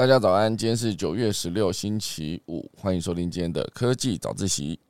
[0.00, 4.80] 大家早安，今天是九月十六，星期五，欢迎收听今天的科技早自习。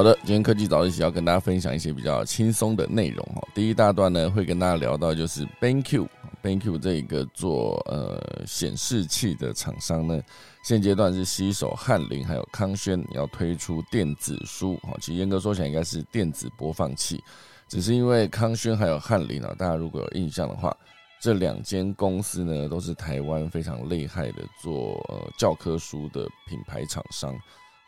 [0.00, 3.46] 好的，今天科技早一起要跟大家分享一些比较轻松的内容哈。
[3.54, 10.18] 第一大段呢，会跟大家聊到就是 BenQ，BenQ 这一个做呃显示器的厂商呢，
[10.64, 14.96] 现阶段是携手翰林还有康轩要推出电子书哈。
[15.02, 17.22] 其实严格说起来，应该是电子播放器，
[17.68, 20.74] 只是因为康轩还有翰林啊，大家如果有印象的话，
[21.20, 27.38] 这两间公司呢都是台湾非常厉害的做呃教科书的品牌厂商。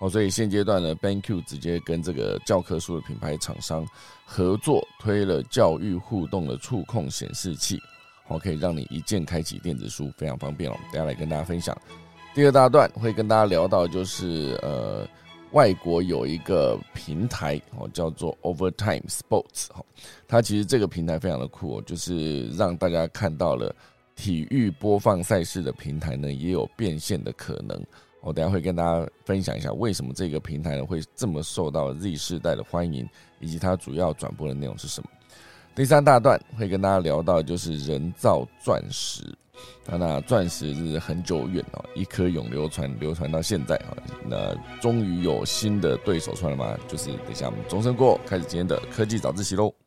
[0.02, 3.86] 哦，所以现阶段呢，BenQ 直接跟这个教科书的品牌厂商
[4.24, 7.80] 合作，推了教育互动的触控显示器，
[8.26, 10.76] 好，可以让你一键开启电子书，非常方便哦。
[10.92, 11.80] 等下来跟大家分享。
[12.34, 15.06] 第二大段会跟大家聊到，就是呃，
[15.52, 19.84] 外国有一个平台哦，叫做 Overtime Sports 哈，
[20.26, 23.72] 它其实这个平台非常的酷哦，就是让大家看到了
[24.16, 27.80] 体育播放赛事的平台呢，也有变现的可能。
[28.22, 33.08] 我等下会跟大家分享一下，为什么这个平台呢会这么受到 Z 世代的欢迎，
[33.40, 35.10] 以及它主要转播的内容是什么。
[35.74, 39.22] 第三大段会跟大家聊到，就是人造钻石。
[39.86, 43.96] 那那钻石是很久远哦，一颗永流传，流传到现在啊。
[44.26, 46.76] 那终于有新的对手出来了吗？
[46.88, 49.81] 就是等一下我们钟声过，开始今天的科技早自习喽。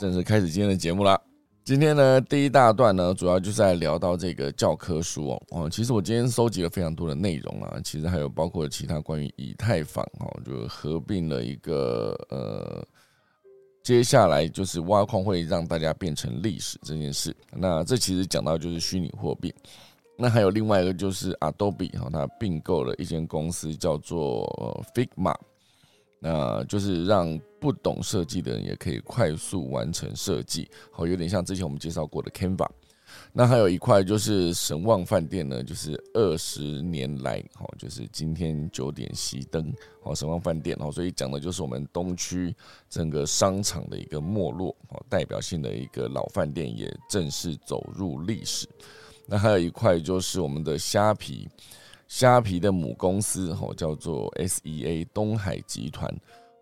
[0.00, 1.20] 正式开始今天的节目啦。
[1.62, 5.42] 今天呢，第一大段呢，主要就是在聊到这个教科书哦。
[5.50, 12.82] 哦，其实我今天收集了非常多的内容啊，其实还有包括其他关于以太坊哦，就合并了一个呃，
[13.84, 17.36] 接下来就是挖矿会让大家变成历史这件事。
[17.52, 19.54] 那这其实讲到就是虚拟货币。
[20.16, 25.34] 那还有另外一个就是 Adobe 哈，它并购了一间公司叫做 Figma。
[26.22, 32.68] 那就是让不懂设计的人也可以快速完成设计，好，有点像之前我们介绍过的 Canva。
[33.32, 39.72] 那还有一块就是神旺饭店呢，就是二十年来，好，就是今天九点熄灯，
[40.02, 42.54] 好，神旺饭店，好，所以讲的就是我们东区
[42.88, 48.68] 整个商场的一个没落，好，代表性的一个老饭店也正式走入历史。
[49.26, 51.48] 那还有一块就是我们的虾皮。
[52.10, 56.12] 虾皮的母公司吼叫做 SEA 东海集团，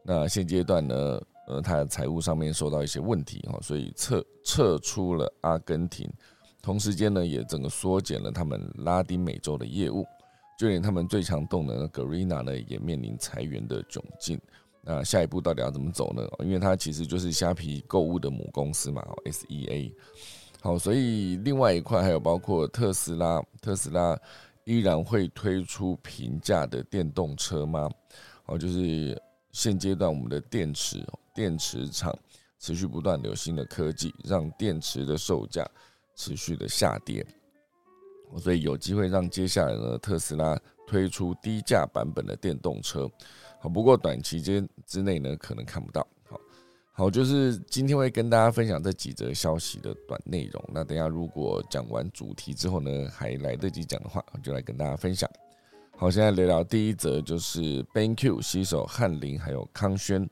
[0.03, 6.06] 那现阶段呢，呃，它的财务上面受到一些问题哈，所以撤撤出了阿根廷，
[6.60, 10.04] 同时间呢，也整个缩减了他们拉丁美洲的业务，
[10.59, 14.38] 就连他们最强动能 Garena 呢，也面临裁员的窘境。
[14.82, 16.28] 那下一步到底要怎么走呢？
[16.41, 19.94] 因为它其实就是虾皮购物的母公司嘛，SEA。
[20.60, 24.15] 好，所以另外一块还有包括特斯拉，特斯拉。
[24.69, 27.91] 依然会推出平价的电动车吗？
[28.45, 29.19] 哦，就是
[29.51, 31.03] 现阶段我们的电池
[31.34, 32.15] 电池厂
[32.59, 35.67] 持续不断有新的科技，让电池的售价
[36.15, 37.27] 持续的下跌，
[38.37, 40.55] 所以有机会让接下来呢特斯拉
[40.87, 43.11] 推出低价版本的电动车。
[43.61, 46.07] 好，不过短期间之内呢可能看不到。
[46.98, 50.60] 好，就是今天会跟大家分享这几则消息的短内容。
[50.75, 55.31] 那等下如果讲完主题之后呢，还来得及讲的话，就来跟大家分享。
[55.97, 60.28] 好，现在聊聊第一则，就是 BenQ 携手翰林还有康轩，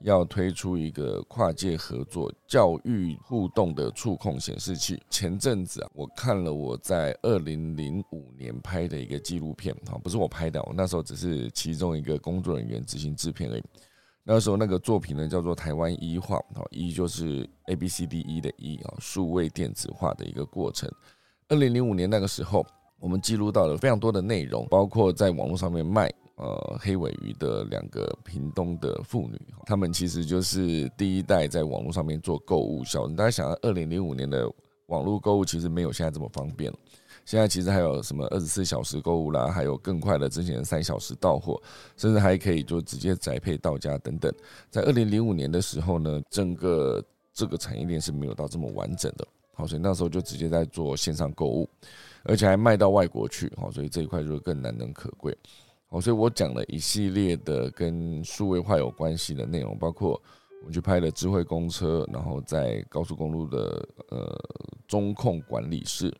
[0.00, 5.00] 要推出一个跨界合作教育互动的触控显示器。
[5.08, 13.62] 前阵子啊，我看了我在二零零五年拍的一个纪录片，哈，不是我拍的，我那时候只是其中一个工作人员执行制片而已。
[14.30, 20.86] 那时候那个作品呢，叫做台湾一化，哦，一就是 A B C D E 的一啊，数位电子化的一个过程。
[21.48, 22.62] 二零零五年那个时候，
[23.00, 33.08] 我们记录到了非常多的内容，包括在网络上面卖呃黑尾鱼的两个屏东的妇女，他们其实就是第一代在网络上面做购物销。
[33.08, 34.46] 大家想，二零零五年的
[34.88, 36.70] 网络购物其实没有现在这么方便。
[37.28, 41.60] 现在其实还有什么二十四小时购物啦，还有更快的之前三小时到货，
[41.94, 44.32] 甚至还可以就直接宅配到家等等。
[44.70, 47.04] 在二零零五年的时候呢，整个
[47.34, 51.68] 这个产业链是没有到这么完整的，好，所以那时候就直接在做线上购物，
[52.22, 55.36] 而且还卖到外国去，好，所以这一块就更难能可贵。
[55.88, 60.18] 好，所以我讲了一系列的跟数位化有关系的内容，包括
[60.62, 64.34] 我们去拍了智慧公车，然后在高速公路的呃
[64.86, 66.10] 中控管理室，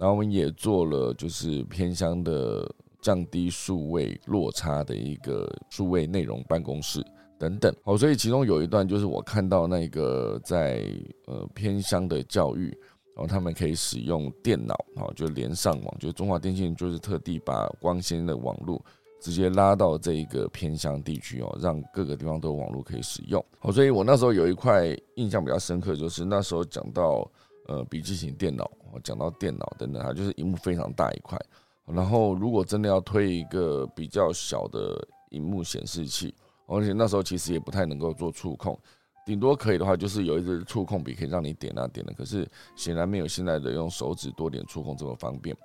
[0.00, 2.66] 然后我们也做了就是偏乡的
[3.00, 7.04] 降低数位落差的一个数位内容办公室
[7.38, 7.72] 等等。
[7.84, 10.82] 好，所以其中有一段就是我看到那个在
[11.26, 12.76] 呃偏乡的教育。
[13.12, 15.98] 然后他们可以使用电脑，好，就连上网。
[15.98, 18.82] 就中华电信就是特地把光纤的网络
[19.20, 23.44] 直接拉到这一个偏乡地区哦，让各个地方都有网络可以使用。
[23.58, 27.28] 好，所以我那时候有一块印象比较深刻，就是那时候讲到
[27.66, 28.70] 呃笔记型电脑，
[29.02, 31.38] 讲到电脑等等，它就是荧幕非常大一块。
[31.86, 36.34] 然后如果真的要推一个比较小的荧幕显示器，
[36.66, 38.78] 而且那时候其实也不太能够做触控。
[39.26, 45.56] 顶多可以的话，就是有一支触控笔可以让你点啊点的，可是显然没有现在的用手指多点触控这么方便。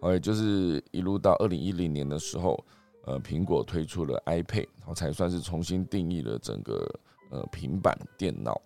[0.00, 2.64] 好，也就是一路到二零一零年的时候，
[3.04, 6.88] 呃，苹果推出了 iPad，然后才算是重新定义了整个
[7.30, 8.60] 呃平板电脑。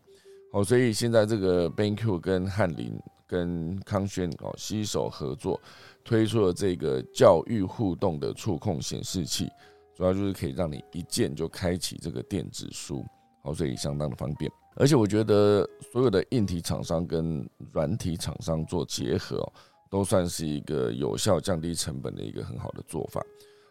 [0.52, 5.61] 好，所以现在这个 BenQ 跟翰林跟康轩哦携手合作，
[6.05, 9.49] 推出了这个教育互动的触控显示器，
[9.94, 13.05] 主要就是可以让你一键就开启这个电子书。
[13.43, 19.40] 哦，所以相当的方便，而且我觉得所有的硬体厂商跟软体厂商做结合，
[19.88, 23.25] 都算是一个有效降低成本的一个很好的做法。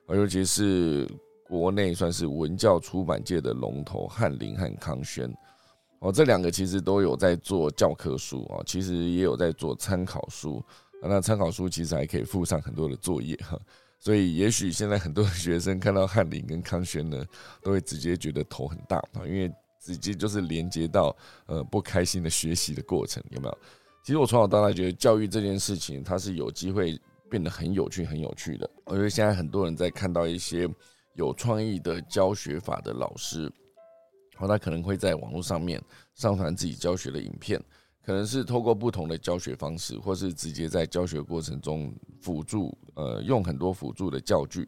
[0.07, 1.05] 而尤其是
[1.45, 5.29] 国内算是文教出版界的龙头翰林和康轩，
[6.05, 10.63] 哦，这两个其实都有在做教科书啊，其实也有在做参考书。
[11.01, 13.59] 那参考书其实还可以附上很多的作业哈，
[13.99, 17.25] 所以也许现在很多学生看到翰林跟康轩呢，
[17.61, 19.51] 都会直接觉得头很大啊，因为。
[19.77, 21.15] 直接就是连接到
[21.45, 23.57] 呃不开心的学习的过程，有没有？
[24.03, 26.99] 其实我从小到大觉得教育这件事情，它是有机会
[27.29, 28.67] 变得很有趣、很有趣的。
[28.85, 30.67] 我觉得现在很多人在看到一些
[31.13, 33.47] 有创意的教学法的老师，
[34.35, 35.81] 然后他可能会在网络上面
[36.13, 37.61] 上传自己教学的影片，
[38.05, 44.67] 可能是透过不同的教学方式，或是直接在教学过程中辅助，呃，用很多辅助的教具，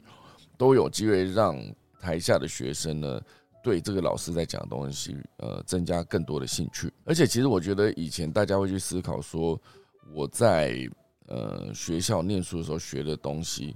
[0.57, 1.55] 都有机会让
[1.99, 3.21] 台下的学生呢。
[3.63, 6.93] 对这个老师在讲的东西，呃，增加更多的兴趣。
[7.03, 9.59] 而且，其实我觉得以前大家会去思考说，
[10.13, 10.89] 我在
[11.25, 13.75] 呃学校念书的时候学的东西，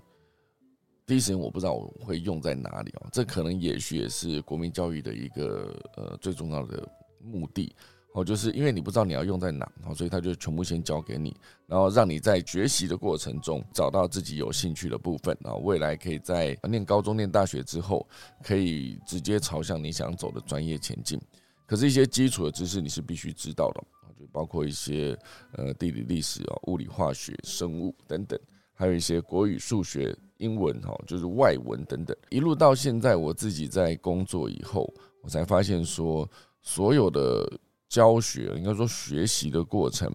[1.11, 3.09] 第一时间我不知道我会用在哪里哦。
[3.11, 6.87] 这可能也许也是国民教育的一个呃最重要的
[7.19, 7.75] 目的。
[8.13, 11.35] 哦，就是因为你不知道你要用在哪，哦，所以他就全部先交给你，
[11.67, 18.07] 然后让你在学习的过程中找到自己有兴趣的部分，然后未来可以在念高中、念大学之后，
[18.41, 21.19] 可以直接朝向你想走的专业前进。
[21.65, 23.83] 可是，一些基础的知识你是必须知道的，
[24.17, 25.17] 就包括一些
[25.57, 28.39] 呃地理、历史哦、物理、化学、生物等等，
[28.73, 32.13] 还有一些国语、数学、英文哈，就是外文等等。
[32.29, 36.29] 一路到现在，我自己在工作以后，我才发现说，
[36.61, 37.49] 所有的。
[37.91, 40.09] 教学应该说学习的过程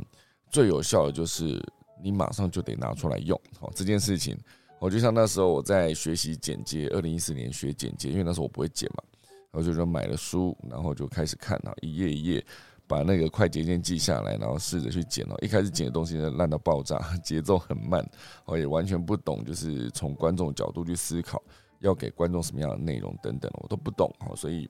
[0.51, 1.63] 最有效的就是
[2.03, 3.39] 你马上就得拿出来用。
[3.61, 4.35] 好，这件事情，
[4.79, 9.05] 我就像那时候我在学习剪接，二零一四年学剪接，因为那时候我不会剪嘛，
[9.51, 12.43] 然后就说买了书，然后就开始看啊，一页一页
[12.87, 15.37] 把那个快捷键记下来，然后试着去剪哦。
[15.43, 18.05] 一开始剪的东西呢烂到爆炸， 节奏很慢，
[18.45, 21.43] 我也完全不懂，就是从观众角度去思考
[21.81, 24.13] 要给观众什么样的内容等等，我都不懂。
[24.21, 24.69] 哦，所以。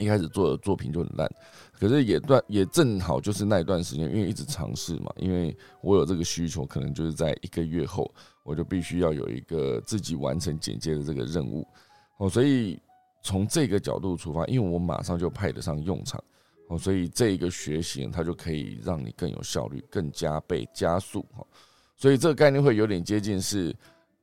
[0.00, 1.28] 一开始做的作品就很烂，
[1.72, 5.52] 可是也段也正好就是那一段时间，因为一直尝试嘛，因为
[5.82, 8.08] 我有这个需求，可能就是在一个月后，
[8.44, 11.66] 我就必须要有一个自己完成剪接的这个任务
[12.18, 12.80] 哦，所以
[13.24, 16.22] 从这个角度出发，因为我马上就派得上用场
[16.68, 21.46] 哦，所以这一个学习它就可以让你更有效率、更加倍、加速哈，
[21.96, 23.74] 所以这个概念会有点接近是，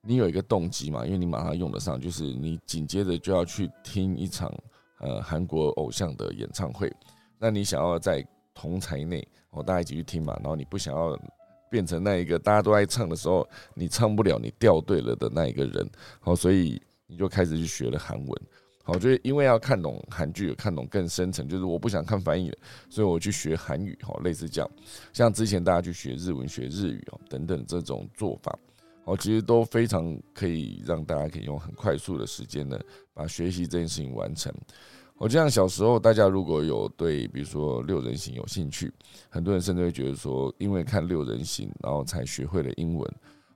[0.01, 4.51] 你有一个动机嘛，因为你马上用得上，就是你紧接着就要去听一场。
[4.99, 6.91] 呃，韩国偶像的演唱会，
[7.37, 11.19] 那你想要在同台内哦，大家一起去听嘛，然后你不想要
[11.69, 15.87] 变成那一个大家都爱唱的时候，你唱不了，你掉队了的那一个人，
[16.21, 18.41] 好，所以你就开始去学了韩文，
[18.85, 24.71] 好，就是因为要看懂韩剧，看懂更深层，就是我不想看翻译了，所以我去学韩语，好，类似这样，
[25.11, 28.57] 像之前大家去学日文、学日语哦，等等这种做法，
[29.03, 32.79] 好，其实都非常可以让大家可以用很快速的时间呢。
[33.15, 34.53] 把学习这件事情完成。
[35.17, 38.91] 我就像小时候，大家如果有对比如说六人行有兴趣，
[39.29, 43.09] 很多人甚至会觉得说，因为看六人行，然后才学会了英文，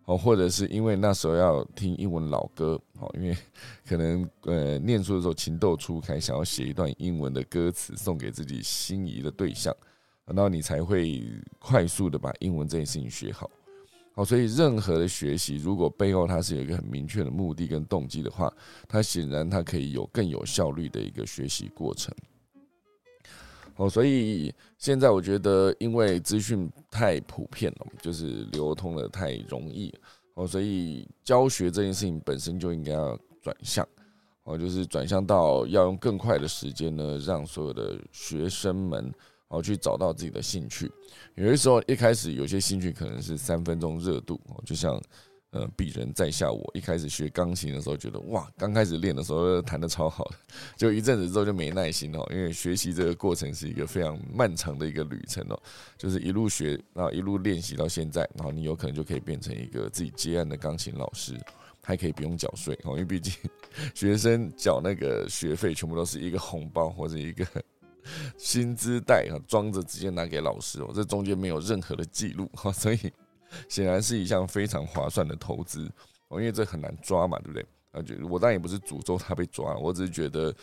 [0.09, 3.37] 哦，或者是因为那时候要听英文老歌，哦，因为
[3.87, 9.71] 可能呃念书的时候情窦初开，想要写一段英文的歌词送给自己心仪的对象，
[10.25, 11.23] 然后你才会
[11.59, 13.47] 快速的把英文这件事情学好。
[14.15, 18.51] 好，所以任何的学习，如果背后它是有一个很明确的目的跟动机的话，
[18.87, 22.11] 它显然它可以有更有效率的一个学习过程。
[23.79, 29.89] 哦，所以现在我觉得，因为资讯太普遍了，就是流通的太容易，
[30.33, 33.88] 哦，所以教学这件事情本身就应该要转向，
[34.43, 39.09] 哦，就是转向到要用更快的时间呢，让所有的学生们
[39.48, 40.91] 哦去找到自己的兴趣。
[41.36, 45.01] 有些时候一开始有些兴趣可能是三分钟热度，哦，就像。
[45.51, 50.35] 呃，鄙人在下，我一开始学钢琴的时候，觉得哇，刚开始练的时候弹的超好的，
[50.77, 55.59] 就一阵子之后就没耐心哦，因为学习这个过程是一个非常漫长的一个旅程哦，
[55.97, 61.35] 就是一路学，然后一路练习到现在，然后你有可能就可以变成一个自己接案的钢琴老师，
[61.81, 63.33] 还可以不用缴税哦，因为毕竟
[63.95, 67.43] 学生缴那个学费全部都是一个红包或者一个
[68.37, 72.99] 薪资袋啊，装着直接拿给老师哦，这中间没有任何的记录哈，所以。
[73.67, 75.89] 显然是一项非常划算的投资
[76.29, 77.65] 哦，因为这很难抓嘛，对不对？
[77.91, 80.53] 啊，就我当然也不是诅咒他被抓，我只是觉得，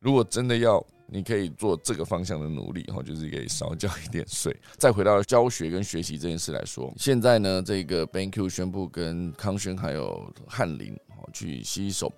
[0.00, 4.54] 如果真的要，你可以做这个方向的努力哈，就是可以少交一点税。
[4.76, 12.12] 再回到教学跟学习这件事来说，现在呢，这个 Bank Q 宣布跟康轩还有翰林哦去携手，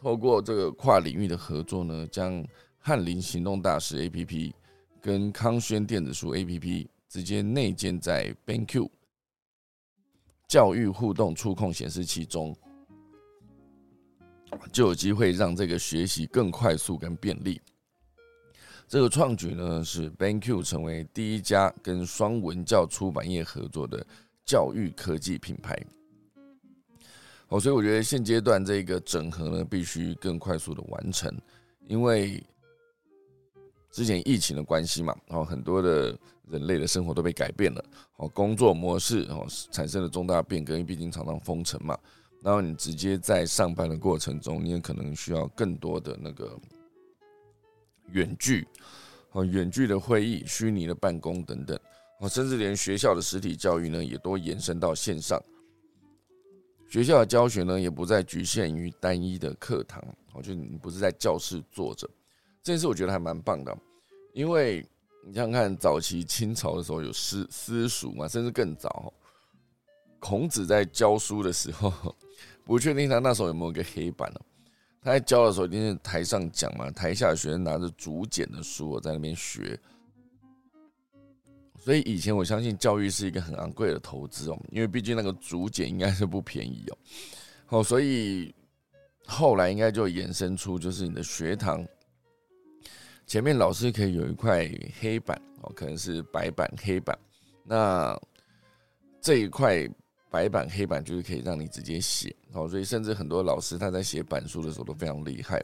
[0.00, 2.46] 透过这个跨领域的合作呢，将
[2.78, 4.52] 翰林行动大师 APP
[5.00, 8.90] 跟康轩电子书 APP 直接内建在 Bank Q。
[10.46, 12.54] 教育互动触控显示器中，
[14.70, 17.60] 就有机会让这个学习更快速跟便利。
[18.86, 24.06] 这个创举呢，是 BenQ 成为第一家跟双文教出版业合作的
[24.44, 25.76] 教育科技品牌。
[27.48, 31.34] 哦，所以我觉得现阶段这个整合呢，必须更快速的完成，
[31.88, 32.40] 因为
[33.90, 36.16] 之前疫情的关系嘛，然后很多的。
[36.50, 37.84] 人类的生活都被改变了，
[38.16, 41.98] 哦，工作模式哦产生了重大变革，因为毕竟常常封城嘛。
[42.42, 46.54] 然后你直接在上班的过程中，你也可能需要更多的那个
[48.08, 48.68] 远距，
[49.32, 51.78] 哦，远距的会议、虚拟的办公等等，
[52.20, 55.42] 哦，甚至连学校的实体教育呢，也都延伸到线上。
[56.90, 62.06] 学校的教学呢，也不再局限于单一的课堂，哦，就你不是在教室坐着，
[62.62, 63.74] 这件事我觉得还蛮棒的，
[64.34, 64.86] 因为。
[65.26, 69.12] 你想想看，早期清朝的时候有私私塾嘛，甚至更早。
[70.18, 72.14] 孔子在教书的时候，
[72.64, 74.40] 不确定他那时候有没有个黑板呢？
[75.02, 79.78] 他在教的时候，一定是台上讲嘛，台下学生拿着竹简的书在那边学。
[81.78, 86.98] 所以以前我相信教育是一个很昂贵的投资哦，因为毕竟那个竹简应该是不便宜哦。
[87.66, 88.54] 好，所以
[89.26, 91.86] 后来应该就衍生出，就是你的学堂。
[93.26, 97.18] 前面老师可以有一块黑板哦，可能是白板黑板。
[97.64, 98.18] 那
[99.20, 99.88] 这一块
[100.30, 105.62] 白板黑板就是可以让你直接写哦，所以甚至很多老师他在写板书的时候都非常厉害。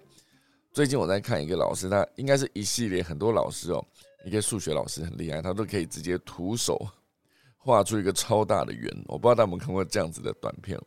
[0.73, 3.85] 最近我在看一个老师，他应该是一系列很多老师哦，
[4.25, 6.81] 一个数学老师很厉害，他都可以直接徒手
[7.59, 8.91] 画出一个超大的圆。
[9.07, 10.81] 我不知道大家有没有看过这样子的短片，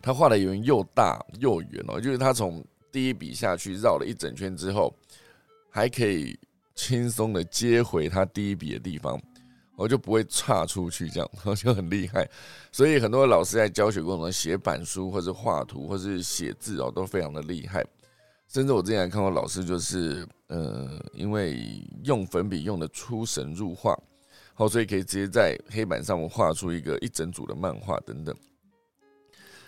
[0.00, 4.94] 他画的圆又大又圆哦，就是他从第一笔下去绕了一整圈之后。
[5.74, 6.38] 还可以
[6.76, 9.20] 轻松的接回他第一笔的地方，
[9.74, 12.30] 我就不会差出去，这样 我就很厉害。
[12.70, 17.84] 所以很多老师在教学过程中写板书，或者画图，或是写字哦，都非常的厉害。
[18.46, 21.58] 甚至我之前还看过老师，就是呃，因为
[22.04, 23.98] 用粉笔用的出神入化，
[24.54, 28.32] 好，所以可以直接在黑板上面画出一个一整组的漫画等等，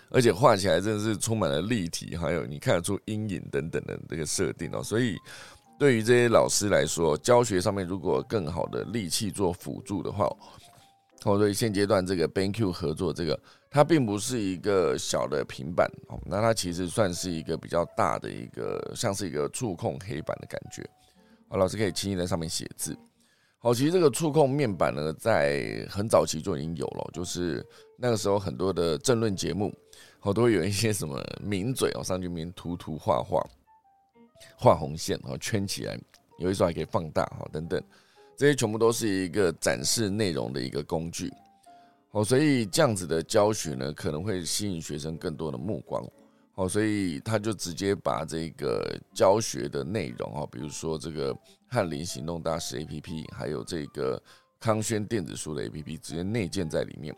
[0.09, 5.17] 而且画起来真的是充满了立体，还有你看得出阴影等等的这个设定哦，所以。
[5.79, 10.25] 对于这些老师来说，教学上面如果更好的利器做辅助的话，
[11.23, 20.81] 哦，所以现阶段这个 BenQ 合作这个，它并不是一个小的平板哦，那它其实算是一个比较大的一个，像是一个触控黑板的感觉，
[21.49, 22.97] 哦，老师可以轻易在上面写字。
[23.59, 27.63] 好，其实这个触控面板呢，在很早期就已经有了，就是
[27.97, 29.71] 那个时候很多的政论节目，
[30.19, 33.43] 好多有一些什么名嘴哦上去面涂涂画画。
[34.55, 35.99] 画红线哦，圈起来，
[36.37, 37.81] 有一时候还可以放大哈，等等，
[38.35, 41.31] 这些全部都是一个展示内容的一个工具
[42.11, 46.03] 哦，所以这样子的教学呢，可能会吸引学生更多的目光
[46.55, 51.35] 哦，所以他就直接把这个教学的内容哦，比如说这个
[51.67, 54.21] 翰林行动大师 A P P，还有这个
[54.59, 57.15] 康轩电子书的 A P P，直接内建在里面。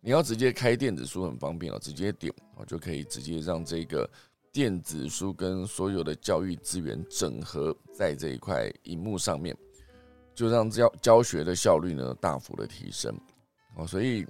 [0.00, 4.08] 你要直接开电子书很方便哦，直接点哦就可以直接让这个。
[4.52, 9.56] 电子书跟所有的教育资源整合在这一块荧幕上面，
[10.34, 13.18] 就让教教学的效率呢大幅的提升
[13.76, 13.86] 哦。
[13.86, 14.26] 所以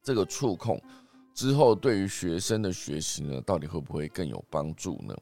[0.00, 0.80] 这个触控
[1.34, 5.16] 之后，对于学生的学习呢，到底会不会更有帮助呢？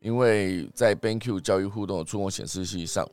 [0.00, 3.04] 因为在 BenQ 教育互动的触控显示器上，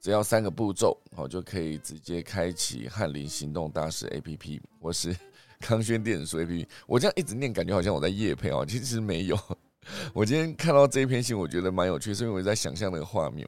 [0.00, 5.14] 只要三个步骤，好就可以直接开启翰林行动大师 APP 或是
[5.60, 6.66] 康轩电子书 APP。
[6.86, 9.38] 我这样一直念，感觉好像我在夜配哦， 其实没有。
[10.14, 13.46] 我今天看到这一篇新闻，我觉得蛮有趣，是因为我在想象那个画面。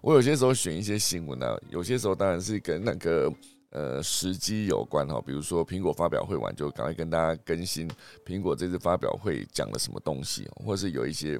[0.00, 3.30] 我有些时候选一些新闻呢，有些时候当然是跟那个
[3.70, 7.90] 呃时机有关哈，比如说苹果发表会完，就赶快跟大家更新
[8.24, 11.38] 苹果这次发表会讲了什么东西，或是有一些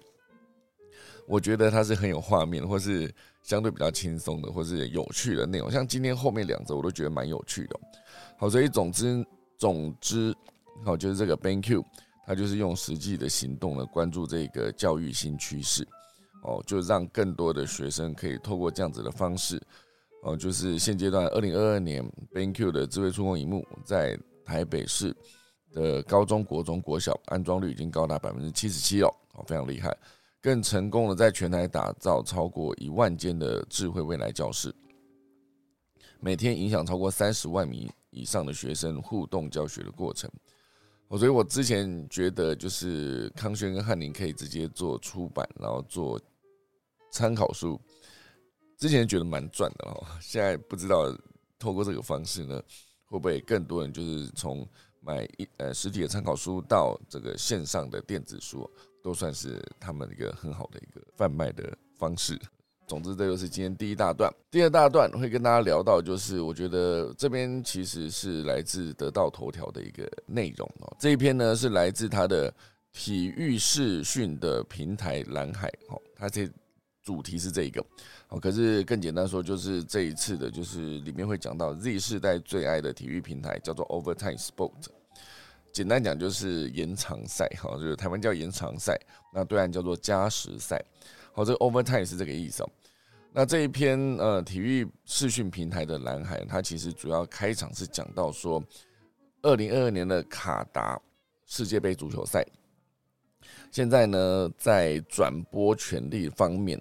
[1.31, 3.09] 我觉得它是很有画面，或是
[3.41, 5.71] 相对比较轻松的，或是有趣的内容。
[5.71, 7.79] 像今天后面两则，我都觉得蛮有趣的。
[8.37, 9.25] 好，所以总之
[9.57, 10.35] 总之，
[10.85, 11.85] 好就是这个 BenQ，
[12.27, 15.87] 它就是用实际的行动呢关注这个教育新趋势。
[16.43, 19.61] 哦，就让更多的学生可以透过这样子的方式，
[20.23, 22.03] 哦，就是现阶段二零二二年
[22.35, 25.15] BenQ 的智慧触控荧幕在台北市
[25.73, 29.95] 的高中国中国小安装率已经高达百分之七十七了，哦，非常厉害，
[30.41, 34.75] 更成功的在全台打造超过一万间的智慧未来教室，
[36.19, 40.31] 每天影响超过三十万名以上的学生互动教学的过程。
[41.09, 46.21] 我所以，我之前觉得就是康轩跟翰林可以直接做出版，然后做。
[47.13, 47.77] 参考书
[48.79, 51.13] 之前觉得蛮赚的哦，现在不知道
[51.59, 52.63] 透过这个方式呢，
[53.05, 54.65] 会不会更多人就是从
[55.01, 58.71] 买一呃实体的参考书到这个线上的电子书，
[59.03, 62.39] 都算是他们一个很好的一个贩卖的方式。
[62.87, 64.33] 总之，这就是今天第一大段。
[64.51, 70.97] 第二大段会跟大家聊到，就是我觉得这边其实是来自得到头条的一个内容哦。
[70.99, 72.53] 这一篇呢是来自他的
[72.93, 76.49] 体育视讯的平台蓝海哦，他这。
[77.03, 77.85] 主题是这一个，
[78.29, 84.85] 哦，可是更简单说，就是这一次的，就是里面会讲到 Z 世代最爱的体育平台叫做 Overtime Sport，
[85.73, 88.99] 简单讲就是延长赛，哈，就是台湾叫延长赛，
[89.33, 90.85] 那对岸叫做加时赛，
[91.33, 92.71] 好，这个 Overtime 是这个意思哦。
[93.33, 98.63] 那这一篇呃体育视讯平台的蓝海，它其实主要开场是讲到说，
[99.43, 101.01] 二零二二年的卡达
[101.47, 102.45] 世界杯足球赛。
[103.71, 106.77] 现在呢，在转播权利方面，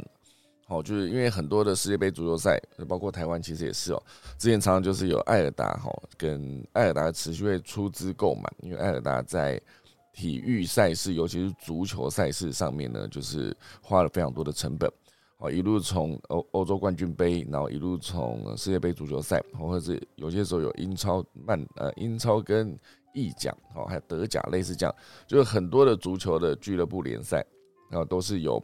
[0.69, 4.03] 好，就是因为很多的世界杯足球赛，包括台湾其实也是哦。
[4.37, 9.59] 之前常常就是有艾尔达哈，跟艾尔达持续会出资购买，因为艾尔达在
[10.13, 13.51] 体育赛事，尤其是足球赛事上面呢，就是
[13.81, 14.87] 花了非常多的成本，
[15.39, 22.77] 哦，一路从欧欧洲冠军杯，然后一路从世界杯足球赛，或者是有些时候有英超曼呃英超跟。
[23.11, 27.43] 意甲，哦，还有德甲，类似这样，就是很多的足球的俱乐部联赛，
[27.89, 28.63] 然后都是有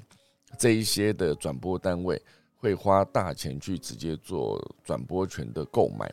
[0.57, 2.21] 这一些的转播单位
[2.55, 6.11] 会花大钱去直接做转播权的购买。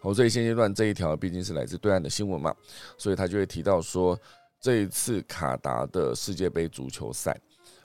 [0.00, 2.54] 好，所以现阶段这一条毕竟是来自对岸的新闻嘛，
[2.98, 4.18] 所以他就会提到说，
[4.60, 7.40] 这一次卡达的世界杯足球赛，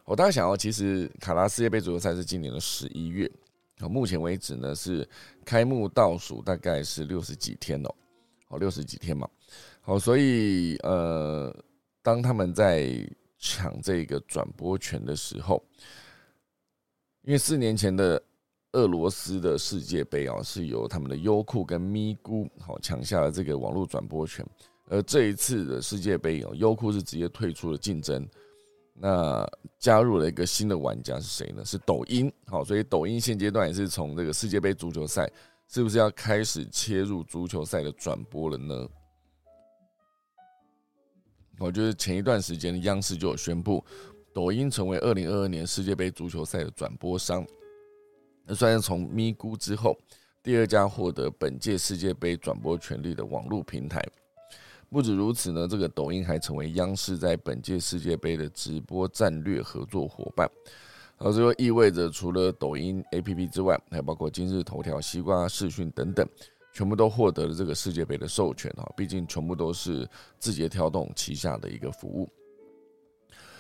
[0.06, 3.30] 我大家想要，其实卡达世界杯足球赛是今年的十一月，
[3.80, 5.08] 啊，目前为止呢是
[5.46, 7.96] 开幕倒数大概是六十几天哦。
[8.50, 9.30] 哦，六十几天嘛，
[9.80, 11.56] 好，所以呃，
[12.02, 13.08] 当他们在
[13.40, 15.64] 抢这个转播权的时候，
[17.24, 18.22] 因为四年前的
[18.74, 24.46] 俄罗斯的世界杯啊，是由他们的优酷跟咪咕好抢下了这个网络转播权，
[24.88, 28.28] 而这一次的世界杯哦，优酷是直接退出了竞争，
[28.94, 29.50] 那
[29.80, 31.64] 加入了一个新的玩家是谁呢？
[31.64, 35.32] 是抖音，好，所以抖音现阶段也是从这个世界杯足球赛。
[35.72, 38.90] 是不是要开始切入足球赛的转播了呢？
[41.60, 43.84] 我觉得前一段时间央视就有宣布，
[44.34, 47.46] 抖音成为二零二二年世界杯足球赛的转播商。
[48.46, 49.96] 那算是从咪咕之后
[50.42, 54.04] 第二家获得本届世界杯转播权利的网络平台。
[54.90, 60.50] 不止如此呢，这个抖音还成为央视在本届世界杯的直播战略合作伙伴。
[61.18, 66.28] 而这就意味着，除了抖音 APP 之外，还包括今日头条、西瓜视讯等等，
[66.74, 68.92] 全部都获得了这个世界杯的授权哈。
[68.96, 70.08] 毕竟全部都是
[70.40, 72.30] 字节跳动旗下的一个服务。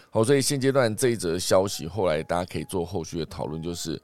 [0.10, 4.02] 好，所以现阶段这一则消息，后来大家可以做后续的讨论，就是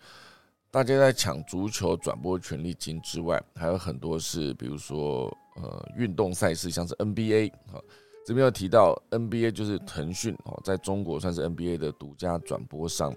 [0.70, 7.82] 大家在抢足球转播权利金之外，还有很多是，比如说呃运动赛事，像是 NBA 哈，
[8.24, 13.16] 这边要提到 NBA 就是腾讯哦，在中国算是 NBA 的独家转播商。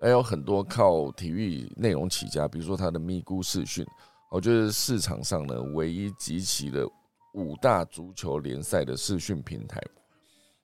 [0.00, 3.86] 还有很多靠体育内容起家，比如说他的咪咕视讯，
[4.30, 6.86] 我觉得市场上呢唯一集齐了
[7.34, 9.80] 五大足球联赛的视讯平台。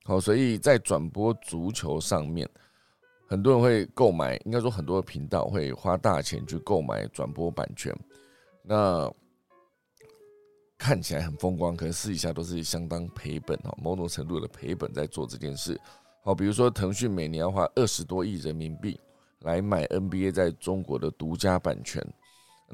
[0.04, 2.48] 好，所以在转播足球上面，
[3.28, 7.96] 很多人会购买，应该说很多频道会花大钱去购买转播版权。
[8.64, 9.08] 那
[10.76, 15.80] 看起来很风光，可是私底下都是相当赔本哈，某种程度的赔本在做这件事。
[16.24, 18.98] 好，比如说腾讯每年要花二十多亿人民币
[19.42, 22.04] 来买 NBA 在中国的独家版权，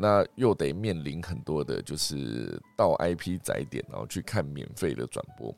[0.00, 5.52] 那又得面临很多的就是到 IP 载点，然后去看免费的转播。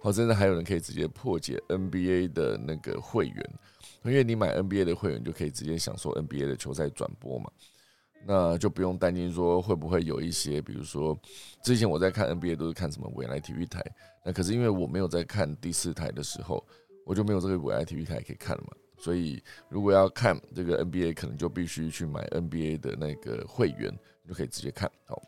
[0.00, 3.50] 好，甚至还有人可以直接破解 NBA 的那个会员，
[4.04, 7.50] 因为你买 NBA 的会员就可以直接享受 NBA 的球赛转播嘛，
[8.26, 11.18] 那就不用担心说会不会有一些，比如说
[11.62, 13.84] 之前我在看 NBA 都是看什么未来体育台，
[14.24, 16.64] 那可是因为我没有在看第四台的时候。
[17.04, 24.88] 我就没有这个未来 T V 台可以看了嘛，所以如果要看这个 N B A，可能就必须去买 N B A 的那个会员，你就可以直接看。
[25.06, 25.20] 好，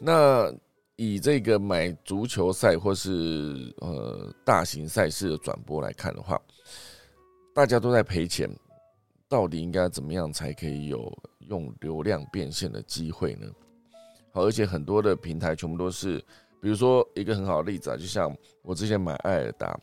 [0.00, 0.50] 那
[0.96, 6.40] 以这个买足球赛或是呃大型赛事的转播来看的话，
[7.54, 8.48] 大家都在赔钱，
[9.28, 13.46] 到底应该怎么样才可以有用流量变现的机会呢？
[14.32, 16.16] 好，而且很多的平台全部都是，
[16.62, 19.78] 比如说一个很好的例子啊，就像我之前买艾尔达。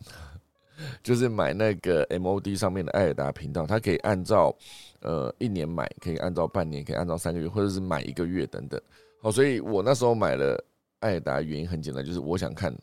[1.04, 4.56] 就是买那个 MOD 上面的艾尔达频道，它可以按照
[5.02, 8.80] 呃一年买，可以按照半年，可以按照三个月，或者是买一个月等等。
[9.22, 10.64] 好，所以我那时候买了
[11.00, 12.74] 艾尔达，原因很简单，就是我想看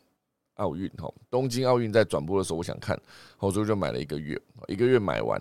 [0.54, 3.00] 奥运哈，东京奥运在转播的时候，我想看，
[3.36, 5.40] 好，所以就买了一个月，一个月买完，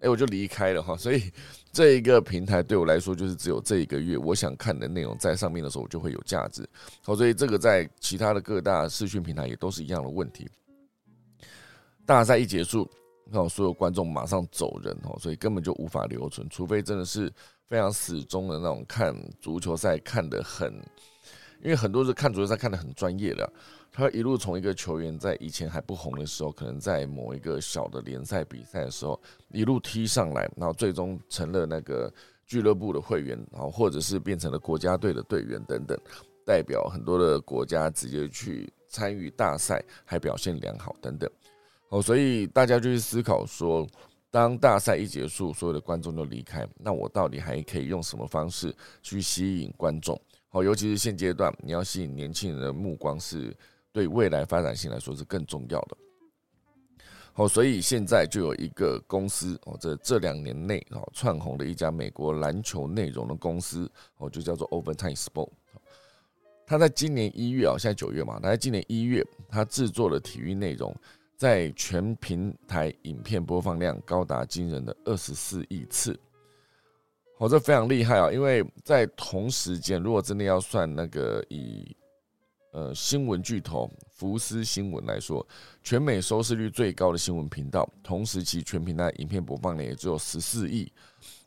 [0.00, 0.96] 哎，我就离开了哈。
[0.96, 1.30] 所以
[1.72, 6.68] 这一个平台对我来说，就是只有这一个月我想看的内容在上面的时候，就会有价值。
[7.04, 10.48] 好，所以这个在其他的各大视讯平台也都是一样的问题。
[12.10, 12.90] 大赛一结束，
[13.24, 17.32] 那所有观众马上走人哦，所以根本就无法留存，除非真的是
[17.68, 20.74] 非常死忠的那种看足球赛看得很，
[21.62, 23.48] 因为很多是看足球赛看得很专业的，
[23.92, 29.16] 他一路从一个球员在以前还不红的时候，可能在某一个小的联赛比赛的时候
[29.52, 32.12] 一路踢上来，然后最终成了那个
[32.44, 35.96] 俱乐部的会员，然后或者是变成了国家队的队员等等，
[36.44, 41.30] 代表很多的国家直接去参与大赛，还表现良好等等。
[41.90, 43.86] 哦，所以大家就去思考说，
[44.30, 50.18] 当大赛一结束，所有的观众都离开，那我到底还可以用什么方式去吸引观众？
[50.48, 53.52] 好，尤其是现阶段，你要吸引年轻人的目光，是
[53.92, 55.96] 对未来发展性来说是更重要的。
[57.32, 65.50] 好，所以现在就有一个公司哦，这这两年内哦窜红的一家美国篮球内容的公司哦，就叫做 Overtime Sport。
[66.66, 70.94] 他在今年一月啊，现在九月嘛，他在今年一月，他制作了体育内容。
[71.40, 76.14] 在全平台影片播放量高达惊人的二十四亿次，
[77.38, 78.30] 哦，这非常厉害啊！
[78.30, 81.96] 因为在同时间，如果真的要算那个以
[82.72, 85.44] 呃新闻巨头福斯新闻来说，
[85.82, 90.92] 全美收视率最高的新闻频道，同时其全平台影片播放量也只有十四亿，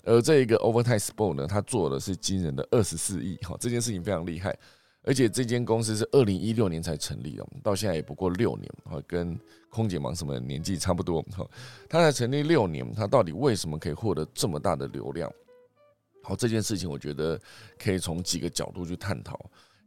[0.05, 4.57] 而这一个 Overtime Sport 呢，它做的是惊人的二十四亿，哈，这件事情非常厉害。
[5.03, 9.37] 而且这间公司是二零一六年才成立的，到现在也不过六年，哈，跟
[9.69, 11.45] 空姐忙什么年纪差不多，哈，
[11.89, 15.31] 它才成立六年，它到底为什么可以获得这么大的流量？
[16.23, 17.39] 好，这件事情我觉得
[17.77, 19.37] 可以从几个角度去探讨，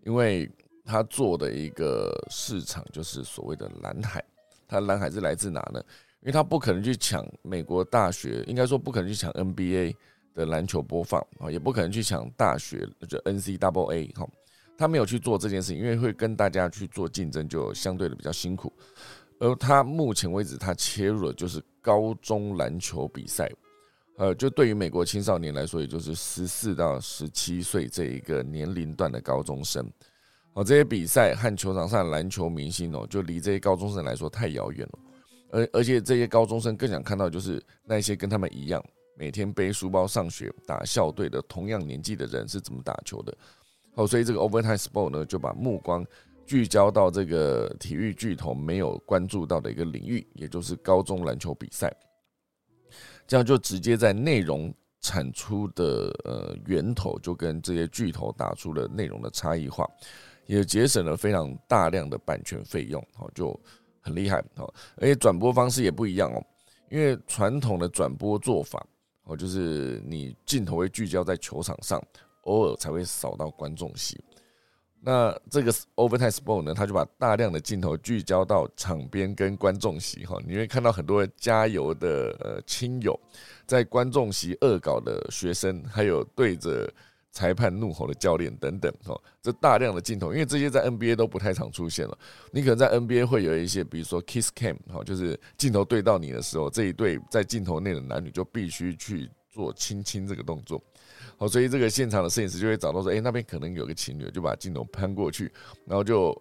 [0.04, 0.50] 因为
[0.84, 4.22] 它做的一个市场就是所谓的蓝海，
[4.68, 5.82] 它蓝海是来自哪呢？
[6.20, 9.94] 因为它不可能去抢美国大学，应该说不可能去抢 NBA
[10.34, 14.28] 的篮球播放啊，也不可能去抢大学就 NCAA 哈。
[14.76, 18.72] 他没有去做这件事情，因为会跟大家去做竞争，就相对的比较辛苦。
[19.38, 23.50] 而他目前为止，他切入的就是高中篮球比赛，
[24.16, 29.86] 呃，就对于美国青少年来说，也就是十四到十七岁这一个年龄段的高中生。
[30.54, 34.98] 哦，这些比赛和球场上的篮球明星哦，就离这些高中生来说太遥远了。
[35.50, 38.82] 而而且这些高中生更想看到，就是那些跟他们一样
[39.18, 43.36] 每天背书包上学、打校队的同样年纪的人是怎么打球的。
[43.96, 46.06] 哦，所以这个 Overtime Sport 呢，就把目光
[46.46, 51.92] 聚焦到这个体育巨头没有关注到的一个领域，也就是高中篮球比赛。
[53.26, 59.88] 这样就直接在内容产出的呃源头，就跟这些巨头打出了内容的差异化，
[60.46, 63.04] 也节省了非常大量的版权费用。
[63.14, 63.58] 好，就
[64.00, 64.44] 很厉害。
[64.54, 66.44] 好，而且转播方式也不一样哦，
[66.90, 68.86] 因为传统的转播做法，
[69.24, 72.00] 哦，就是你镜头会聚焦在球场上。
[72.46, 74.18] 偶尔才会扫到观众席，
[75.00, 83.18] 那这个 Overtime Sport 呢，他就把大量的镜头聚焦到场边跟观众席哈，你会看到很多加油的呃亲友，
[83.66, 86.92] 在观众席恶搞的学生，还有对着
[87.30, 92.18] 裁判怒吼的教练等等哈，这大量的镜头，因为这些在 NBA 都不太常出现了，
[92.50, 100.82] 你可能在 NBA 会有一些，比如说 Kiss Cam 哈，就是镜头对到你的时候，这一对在镜头内的男女就必须去做亲亲这个动作。
[101.38, 105.52] 好，所以这个现场的摄影师就会找到说，哎，那边可能有个情侣，就把镜头攀过去，
[105.84, 106.34] 然后就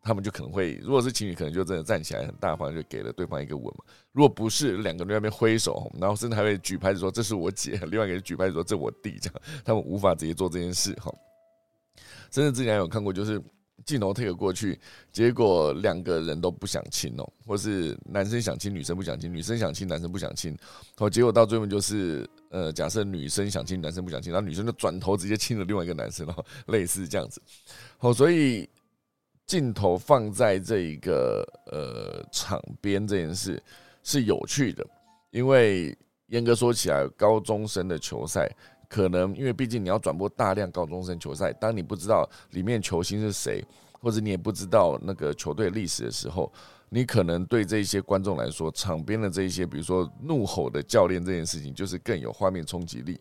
[0.00, 3.84] 他们就可能会，如果是情侣，可能就真的站起来很大方，就给了对方一个吻嘛。
[4.12, 11.12] 如果不是，两个人在那边挥手，然后甚至还会举牌子说这是我姐， 另外一个人举牌子说这我弟，这样他们无法直接做这件事哈。
[12.30, 13.42] 甚至之前有看过，就是
[13.84, 14.78] 镜头 take 过去，
[15.10, 20.56] 结果两个人都不想亲哦，或是男生想亲，女生不想亲，女生想亲，男生不想亲，
[20.96, 22.24] 好，结果到最后就是。
[22.50, 27.42] 呃，假设女生想亲，男生不想亲，然后女生就转头直接亲了另外一个男生，然后类似这样子。
[27.98, 28.68] 好，所以
[29.46, 33.62] 镜头放在这一个呃场边这件事
[34.02, 34.86] 是有趣的，
[35.30, 35.96] 因为
[36.28, 38.50] 严格说起来，高中生的球赛
[38.88, 46.52] 可能因为毕竟你要转播大量高中生球赛，当你不知道里面球星是谁，或者你也不知道那个球队历史的时候。
[46.90, 53.20] 你可能对这些观众来说，场边的这一些，比如说怒吼的教练这件事情，就是更有画面冲击力。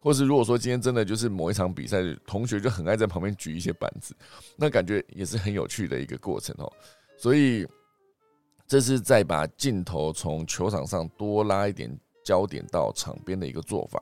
[0.00, 4.14] 或是如果说今天真的就是某一场比赛，同学就很爱在旁边举一些板子，
[4.56, 6.72] 那感觉也是很有趣的一个过程哦。
[7.16, 7.66] 所以
[8.66, 11.90] 这是在把镜头从球场上多拉一点
[12.22, 14.00] 焦点到场边的一个做法。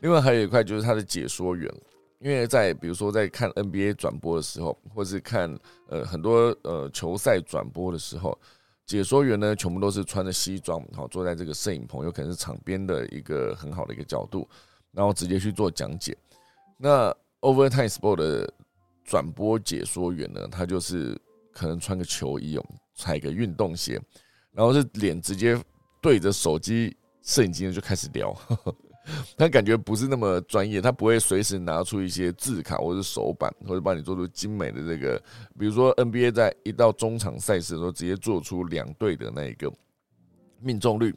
[0.00, 1.72] 另外还有一块就是他的解说员。
[2.18, 5.54] 因为在比如说在看 NBA 转播的时候，或是看
[5.88, 8.38] 呃很多呃球赛转播的时候，
[8.86, 14.48] 解说员呢全部都是穿着西装，好坐在这个摄影棚，有可能是场边的一个很好的一个角度，
[14.92, 16.16] 然后直接去做讲解。
[16.78, 18.54] 那 Overtime Sport 的
[19.04, 21.20] 转播解说员呢，他就是
[21.52, 24.00] 可能穿个球衣哦，踩个运动鞋，
[24.52, 25.60] 然后是脸直接
[26.00, 28.32] 对着手机摄影机就开始聊。
[28.32, 28.76] 呵 呵
[29.38, 35.16] 他感觉不是那么专业，他不会随时拿出一些字卡或者手板，或者帮你做出精美的这个，
[35.58, 39.72] 比如说 NBA 在一到中场赛事的时候，直接做出两队的那一个
[40.60, 41.14] 命中率，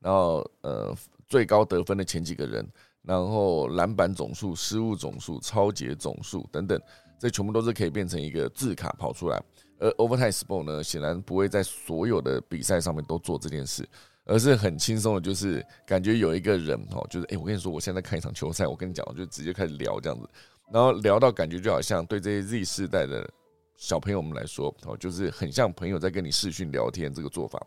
[0.00, 0.94] 然后呃
[1.26, 2.66] 最高得分的前几个人，
[3.02, 6.80] 然后篮板总数、失误总数、超节总数等等，
[7.18, 9.42] 这全部都是可以变成一个字卡跑出来。
[9.78, 13.86] 而 Overtime Sport 呢，显然不会在所有的比赛上面都做这件事。
[14.26, 20.26] 而是很轻松的，就是感觉有一个人哦，就是哎，我跟你说，我现在看一场球赛，我跟你讲，我就直接开始聊这样子，
[20.72, 23.28] 然后聊到感觉就好像对这些 Z 世代的
[23.76, 27.60] 小朋友们来说哦，就是很像朋友在跟你视讯聊天这个做法，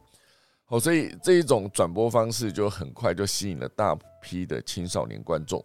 [0.70, 5.64] 哦，所以这一种转播方式就很快就吸引了大批的青少年观众，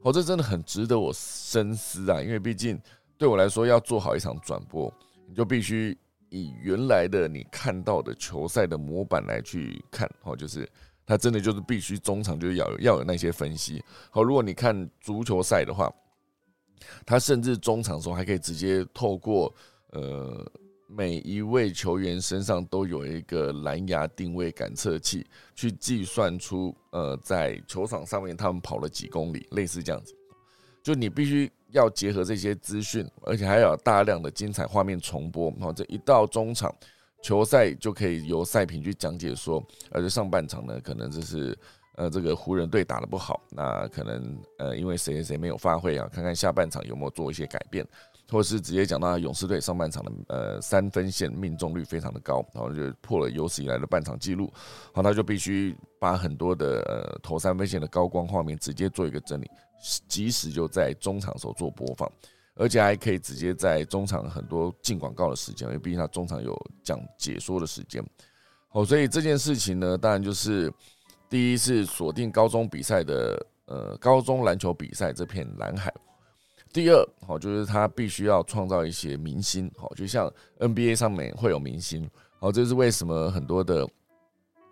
[0.00, 2.80] 哦，这真的很值得我深思啊，因为毕竟
[3.18, 4.92] 对我来说，要做好一场转播，
[5.28, 5.96] 你就必须。
[6.30, 10.68] 以原来的你看到的球赛的模板来去看，哦，就是
[11.04, 13.84] 他真的就是必须中场就是要要有那些分析。
[14.10, 15.92] 好，如果你看足球赛的话，
[17.04, 19.54] 他甚至中场的时候还可以直接透过
[19.90, 20.44] 呃
[20.88, 30.14] 每一位球员身上都有一个蓝牙定位感测器，去计算出呃在球场上面他们跑了几公里，类似这样子。
[30.82, 31.50] 就你必须。
[31.72, 35.50] 要结合这些资讯，而且还有大量的精彩画面重播。
[35.52, 36.74] 然后这一到中场
[37.22, 41.56] 球赛，就可以由赛评去讲解说，而且上半场呢，可能就是
[41.96, 47.86] 呃这个湖人队打得不好，那可能呃因为谁谁谁没有发挥啊，看看下半场有没有做一些改变，
[48.30, 54.50] 或是直接讲到勇士队上半场的呃三分线命中率非常的高，然后就破了有史以来的半场记录，
[54.92, 59.50] 好，他就必须把很多的呃投三分线的高光画面直接做一个整理。
[60.06, 62.06] 即使就在中场时候做播放，
[62.54, 68.04] 而且还可以直接在中场很多进广告的时间，因为毕竟他中场有讲解说的时间。
[68.68, 70.70] 好，所以这件事情呢，当然就是
[71.30, 75.90] 第一是锁定高中比赛的呃高中篮球比赛这片蓝海。
[76.72, 82.08] 第二，好就是他必须要创造一些明星，好就像 NBA 上面会有明星。
[82.38, 83.88] 好，这是为什么很多的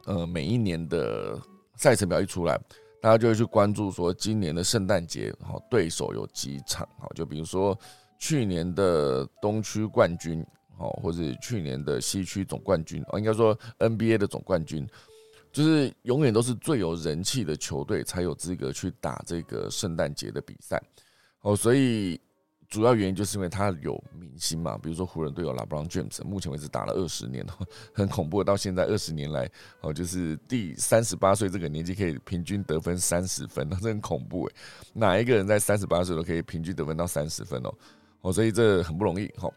[0.07, 1.39] 呃每一年的
[1.77, 2.59] 赛程表一出来。
[3.01, 7.79] 大家就会去关注说，今年的圣诞节，好对手有几场，好就比如说
[8.19, 10.45] 去年的东区冠军，
[10.77, 14.85] 好或者去年的西区总冠军，哦应该说 NBA 的总冠军，
[15.53, 20.83] 就是永远都是最有人气的球队才有资格去打这个圣诞节的比赛，
[21.42, 22.20] 哦所以。
[22.70, 27.42] 主要原因就是因为他有明星嘛，比如说湖人队有 LeBron James，目前为止打了二十年，
[27.94, 28.44] 很恐怖。
[28.44, 34.55] 到现在二十年来，哦，就是第三十八岁这个年纪可以平均得分三十分，那这很恐怖诶。
[34.92, 37.74] 哪一个人在三十八岁都可以平均得分到三十分哦？
[38.20, 39.51] 哦，所以这很不容易哈。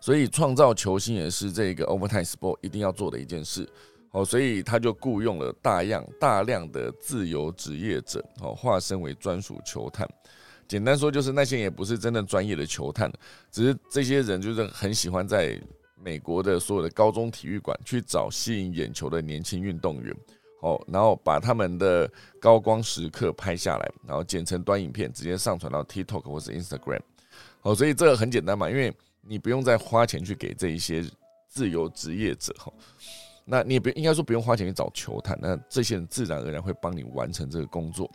[0.00, 3.68] 所以创造球星也是这个 Overtime Sport 一定要做的一件事。
[4.12, 10.08] 哦，所以他就雇佣了大量大量的自由职业者，哦，化身为专属球探。
[10.68, 13.10] 简单说，就是那些也不是真正专业的球探，
[13.50, 15.60] 只是这些人就是很喜欢在
[16.00, 20.14] 美国的所有的高中体育馆去找吸引眼球的年轻运动员。
[20.60, 27.00] 哦，然后把他们的高光时刻拍下来，然后剪成短影片，直接上传到 TikTok 或是 Instagram。
[27.62, 31.04] 哦，所以这个很简单嘛，因为你不用再花钱去给这一些
[31.46, 32.72] 自由职业者哈，
[33.44, 38.10] 那你也不应该说不用花钱去找球探，那这些人自然而然会帮你完成这个工作，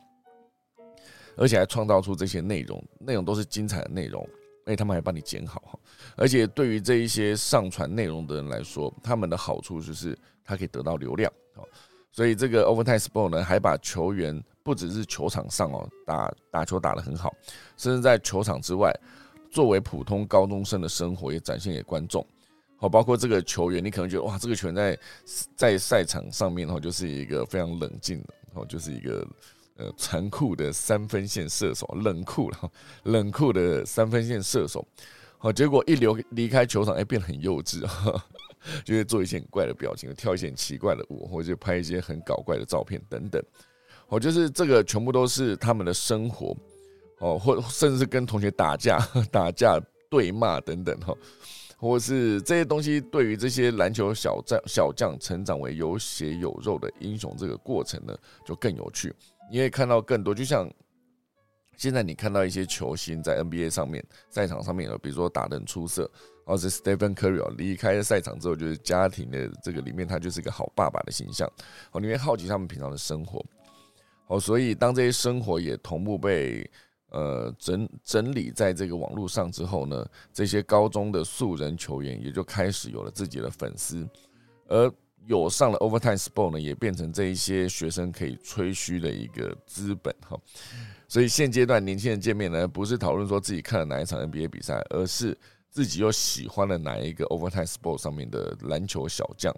[1.36, 4.22] 而且还创造出这些内容，内容都是精彩的内容，
[4.66, 5.80] 而且他们还帮你剪好哈，
[6.16, 11.68] 而且对于这一些上传内容的人来说，他们的好处就是他可以得到流量哦，
[12.12, 17.34] 所以这个 Overtime Sport 呢，还把球员不只是球场上哦打打球打得很好，
[17.78, 18.94] 甚至在球场之外。
[19.52, 22.26] 作为普通高中生的生活也展现给观众，
[22.76, 25.00] 好，包括这个球员，你可能觉得哇，这个球员在
[25.56, 29.24] 在赛场上面哈，就是一个非常冷静的，哦，就是一个
[29.76, 32.72] 呃残酷的三分线射手，冷酷了，
[33.04, 34.86] 冷酷的三分线射手，
[35.38, 37.82] 好，结果一流离开球场，哎，变得很幼稚，
[38.86, 43.44] 就会做一些很怪的表情，跳一些很奇怪的舞，或者拍一些很搞怪的照片等等，
[44.08, 46.56] 哦，就是这个全部都是他们的生活。
[47.20, 49.00] 哦，或甚至跟同学打架、
[49.32, 51.16] 打架、对骂等等哈，
[51.78, 58.14] 或是这些东西，对于这些篮球小将小将成长为有血有肉的英雄这个过程呢，
[58.46, 59.14] 就更有趣。
[59.52, 60.72] 你会看到更多，就像
[61.78, 66.10] 现在你看到一些球星在 NBA 上面赛场上面，比如说打得很出色，
[66.46, 71.48] 或是 Stephen Curry 离开赛场之后，就是家庭的这个里面，他就是一个好爸爸的形象。
[71.92, 73.44] 哦，你会好奇他们平常的生活。
[74.28, 76.70] 哦，所以当这些生活也同步被。
[77.16, 80.04] 呃，整整理在这个网络上之后呢，
[80.34, 84.10] 这些高中的素人球员也就开始有了自己的粉丝，
[84.68, 84.92] 而
[85.26, 90.40] 有上了 Overtime Sport 呢，也变成这一些学生可以吹嘘的一个资本哈。
[91.08, 95.38] 所以现阶段年轻人见面呢，不是讨论说自己看了哪一场 NBA 比赛，而是
[95.70, 99.54] 自己又喜欢了哪一个 Overtime Sport 上面的篮球小将。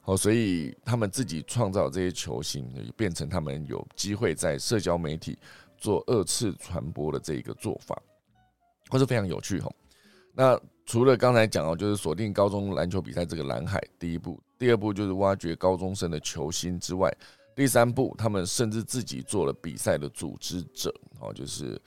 [0.00, 5.38] 好，所以他们自己创造这些球星，也变成他们有机会在社交媒体。
[5.80, 7.96] 做二次传播的这一个做法，
[8.88, 9.72] 或是非常有趣哈。
[10.32, 17.14] 那除了刚才讲哦，就是锁定高中篮球比赛这个蓝海第一步，第二步就是挖掘高中生的球星之外，
[17.54, 21.78] 第三步他们甚至自己做了比赛的组织者哦，就是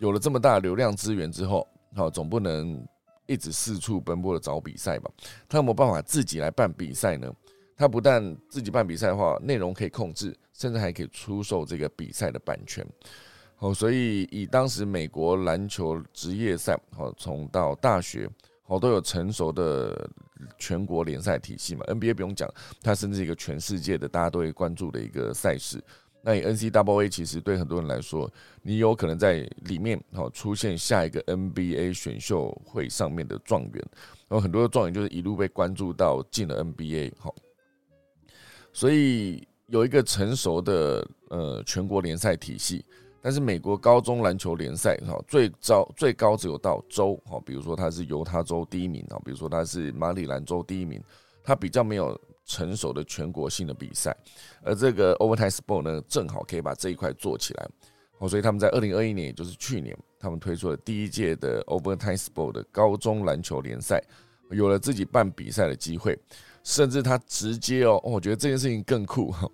[0.00, 2.84] 有了这么大流量资源之后，好总不能
[3.26, 5.08] 一直四处奔波的找比赛吧？
[5.48, 7.32] 他有没有办法自己来办比赛呢？
[7.76, 12.84] 他不但自己办比赛的话，内容可以控制，甚至还可以出售这个比赛的版权。
[13.60, 18.28] 哦，所以以当时美国篮球职业赛，哦，从到大学，
[18.68, 20.08] 好，都有成熟的
[20.58, 21.82] 全国联赛体系嘛。
[21.86, 22.46] NBA 不用讲，
[22.82, 25.82] 它甚至一个全世界的大家都会关注的一个赛事。
[26.20, 33.82] 那你 NCAA 其实对很多人来说，你有可能在里面，哦，出现下一个 NBA 选秀会上面的状元，
[34.28, 37.12] 然后很多的状元就是一路被关注到进了 NBA。
[37.18, 37.34] 好，
[38.70, 42.84] 所以有一个成熟的呃全国联赛体系。
[43.20, 51.02] 但是美国高中篮球联赛哈最高最高只有到州哈，比如说它是犹他州第一名啊，比如说它是马里兰州第一名，
[51.42, 54.16] 它比较没有成熟的全国性的比赛，
[54.62, 57.68] 而这个 Overtime Sport 呢，正好可以把这一块做起来
[58.18, 64.02] 哦，所以他们在二零二一年，也就是去年，他们推出了第一届的 Overtime Sport 的高中篮球联赛，
[64.50, 66.18] 有了自己办比赛的机会，
[66.62, 69.46] 甚至他直接哦，我觉得这件事情更酷哈，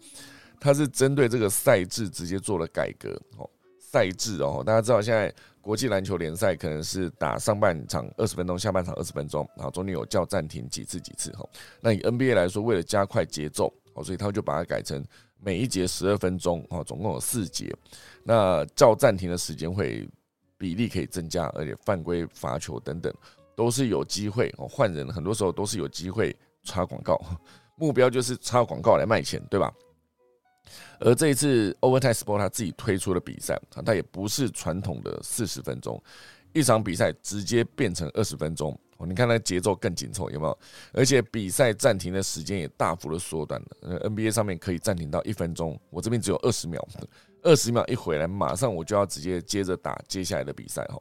[0.60, 3.50] 他是针对这个赛制直接做了改革哦。
[3.94, 11.48] 赛制哦，大家知道现在国际篮球联赛可能是打上半场二十分钟，下半场二十分钟，然后中间有叫暂停几次几次哈。
[11.80, 15.00] 那以 NBA 来说，为了加快节奏哦，所以他就把它改成
[15.38, 17.72] 每一节十二分钟哦，总共有四节。
[18.24, 20.08] 那叫暂停的时间会
[20.58, 23.14] 比例可以增加，而且犯规、罚球等等
[23.54, 24.66] 都是有机会哦。
[24.66, 27.16] 换人很多时候都是有机会插广告，
[27.76, 29.72] 目标就是插广告来卖钱，对吧？
[31.00, 36.02] 而这一次 Overtime Sport 他自己推出的比赛啊，它也不是传统的四十分钟，
[36.52, 38.78] 一场比赛直接变成二十分钟。
[39.06, 40.58] 你看那节奏更紧凑，有没有？
[40.92, 44.00] 而且比赛暂停的时间也大幅的缩短了。
[44.08, 46.86] NBA 上面可以暂停到一分钟，我这边只有二十秒，
[47.42, 50.98] 二十秒一回来，马上我就要直接接着打接下来的比赛哈。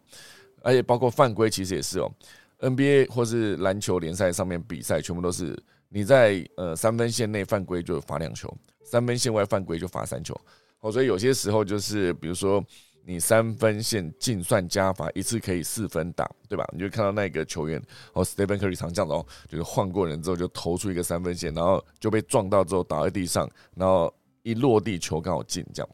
[0.63, 2.11] 而且包括犯规，其实也是哦。
[2.59, 5.57] NBA 或是篮球联赛上面比赛，全部都是
[5.93, 8.51] 你在呃三分线内犯规就罚两球。
[8.83, 10.39] 三分线外犯规就罚三球，
[10.81, 12.63] 哦，所以有些时候就是，比如说
[13.03, 16.67] 你三分线净算加罚一次可以四分打，对吧？
[16.73, 17.81] 你就看到那个球员
[18.11, 24.13] 哦，Stephen Curry 常这样子哦，就是换过人之后就投出一个三分线，然后就被撞到之后倒在地上，然后
[24.43, 25.89] 一落地球刚好进，这样。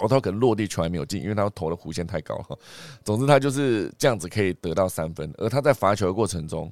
[0.00, 2.58] 哦，他可能落地球还没有进，因为他投的弧线太高哈。
[3.04, 6.70] 总之他就是这样子可以得到三分，而他在罚球的过程中，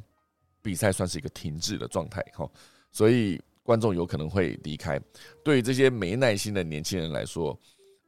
[0.62, 2.48] 比赛算是一个停滞的状态哈，
[2.90, 3.38] 所以。
[3.64, 5.00] 观众有可能会离开。
[5.44, 7.56] 对于这些没耐心的年轻人来说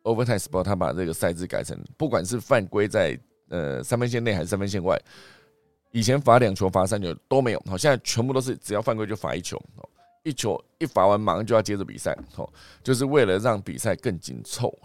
[0.03, 3.17] ，Overtime Sport 他把这个赛制改成，不管是犯规在
[3.51, 5.01] 呃三分线内还是三分线外，
[5.93, 9.57] 以前罚两球罚三球都没有，好，现在全部都是只要犯规就罚一球，
[10.25, 12.53] 一球一罚完马上就要接着比赛，哦，
[12.83, 14.77] 就是为了让比赛更紧凑，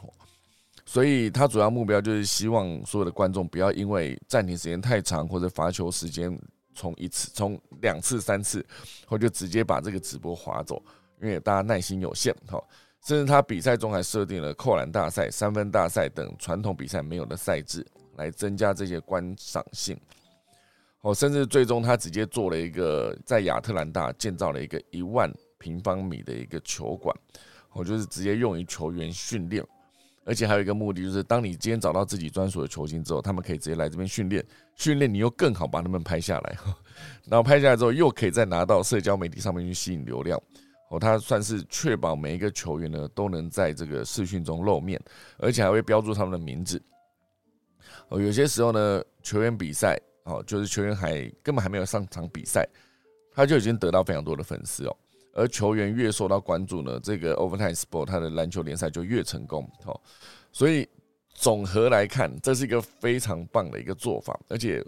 [0.86, 6.40] 所以他主要目标就是希望所有的观众不要因为暂停时间太长或者罚球时间。
[6.80, 8.66] 从一次、从两次、三次，
[9.06, 10.82] 或就直接把这个直播划走，
[11.22, 12.64] 因为大家耐心有限，哈。
[13.02, 20.00] 甚至他比赛中还设定了扣篮大赛、三分大赛等传统比赛没有的赛制，来增加这些观赏性。
[21.02, 27.14] 哦，甚至最终他直接做了一个在亚特兰大建造了一个一万平方米的一个球馆，
[27.74, 29.66] 我就是直接用于球员训练。
[30.30, 36.56] 而且还有一个目的，就是当你今天找到自己专属的球星之后，他们可以直接来这边训练，训练你又更好把他们拍下来，
[37.26, 40.40] 然后拍下来之后又可以再拿到社交媒体上面去吸引流量。
[40.92, 45.02] 哦，他算是确保每一个球员呢都能在这个视讯中露面，
[45.40, 46.80] 而且还会标注他们的名字。
[48.10, 52.68] 哦，有些时候呢，球员比赛哦，就是球员还根本还没有上场比赛，
[53.34, 54.96] 他就已经得到非常多的粉丝哦。
[55.40, 59.66] 而球员越受到关注呢，这个 Overtime Sport 它的篮球联赛就越成功。
[59.86, 60.02] 好，
[60.52, 60.86] 所以
[61.34, 64.86] 总和来看，这是一个非常棒的一个做法，而且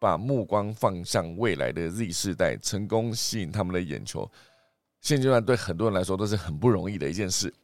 [0.00, 4.28] 把目光放向未来的 Z 世代，成功吸引他们的眼球。
[5.00, 7.54] 现阶段对很多人来说都是很不容易的一件事。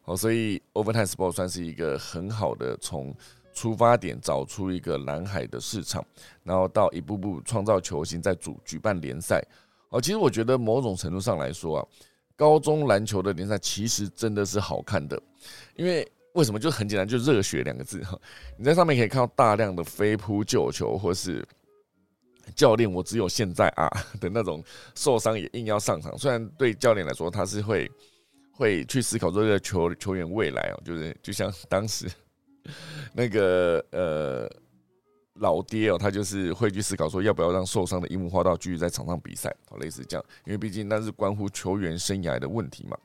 [0.00, 3.14] 好，所以 Overtime Sport 算是一个很好的从
[3.52, 6.02] 出发点找出一个蓝海的市场，
[6.42, 9.44] 然后到一步步创造球星，在主举办联赛。
[9.92, 11.86] 哦，其实我觉得某种程度上来说啊，
[12.34, 15.22] 高中篮球的联赛其实真的是好看的，
[15.76, 16.58] 因为为什么？
[16.58, 18.18] 就很简单，就热血两个字哈。
[18.56, 21.46] 你在上面可以看到大量的飞扑救球，或是
[22.56, 23.86] 教练我只有现在啊
[24.18, 24.64] 的那种
[24.94, 26.16] 受伤也硬要上场。
[26.16, 27.90] 虽然对教练来说，他是会
[28.50, 32.10] 会去思考这个球球员未来哦，就是就像当时
[33.12, 34.50] 那个呃。
[35.36, 42.96] 老爹哦，他就是会去思考说，要不要让受伤的樱木花道继续在场上比赛，哦，类似这样，因为毕竟那是关乎球员生涯的问题嘛，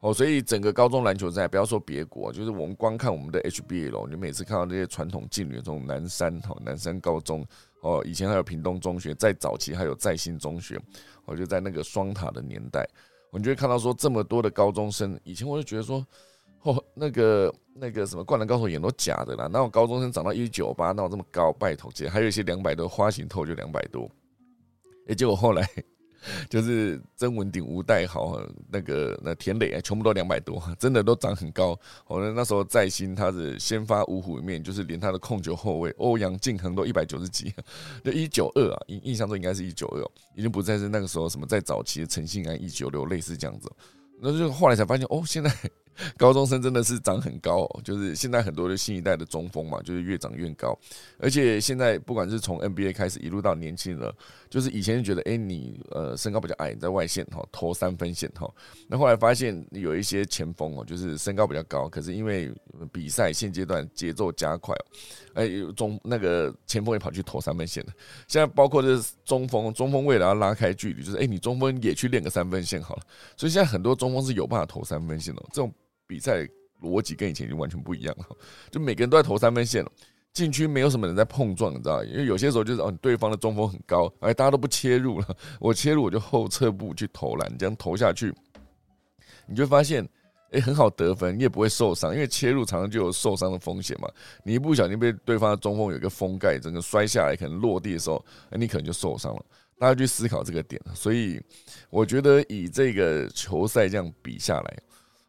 [0.00, 7.44] 哦，所以整个高中篮球赛，不要说别国，就是我们光看我们的 HBL，你每次看到这些传统劲旅，这种南山哦，南山高中
[7.80, 10.80] 哦，以前还有屏东中学，在早期还有在新中学，
[11.24, 12.88] 我就在那个双塔的年代，
[13.30, 16.06] 我们就会看到说这么多的高中生，以前我就觉得说。
[16.64, 24.10] 哦，那个那个什么灌篮高手演都假的啦，那我高中生长到一九八，那我这么高，拜托姐，还有一些两百多花型透就两百多，
[25.06, 25.68] 哎，结果后来
[26.48, 28.40] 就是曾文鼎、吴代豪、
[28.72, 31.78] 那个那田磊啊，全部都两百多，真的都长很高。
[32.06, 37.52] 我那时候在新他的先发五虎里面，就是连他的控球后卫欧阳靖恒都一百九十几，
[38.02, 40.00] 就一九二啊，印印象中应该是一九二，
[40.34, 43.70] 已经不再是那个时候什么在早期的陈信安一九六类似这样子，
[44.18, 45.52] 那就后来才发现哦，现在。
[46.18, 50.78] 高中生真的是长很高哦，就是现在很多的新一代的中锋嘛，就是越长越高。
[51.18, 54.12] 而且现在不管是从 NBA 开始一路到年轻人，
[54.50, 58.52] 就是以前就觉得，哎，你呃身高比较矮，你在外线哈投三分线哈。
[58.88, 62.52] 那后来发现有一些前锋哦，就是身高比较高，可是因为
[62.92, 64.86] 比赛现阶段节奏加快哦，
[65.34, 67.92] 哎中那个前锋也跑去投三分线了。
[68.26, 73.02] 现在包括这中锋，中锋为了要拉开距离，就是哎你中锋也去练个三分线好了。
[73.36, 75.72] 所以现在很多中锋是有办法投三分线的，这种。
[76.06, 76.46] 比赛
[76.82, 78.26] 逻辑跟以前已经完全不一样了，
[78.70, 79.90] 就每个人都在投三分线了，
[80.32, 88.34] 禁区没有什么人在碰撞，你知道因为有些时候就是哦，对方的中锋很高，哎，大家都不切入了，我切入我就后撤步去投篮，这样投下去，
[89.46, 90.06] 你就发现
[90.50, 94.08] 哎很好得分，你也不会受伤，因为切入常常就有受伤的风险嘛。
[94.42, 99.44] 你一不小心被对方的中锋有一个封盖，整个摔下来，可能落地的时候，哎，你可能就受伤了。
[99.78, 101.40] 大家去思考这个点，所以
[101.90, 104.78] 我觉得以这个球赛这样比下来。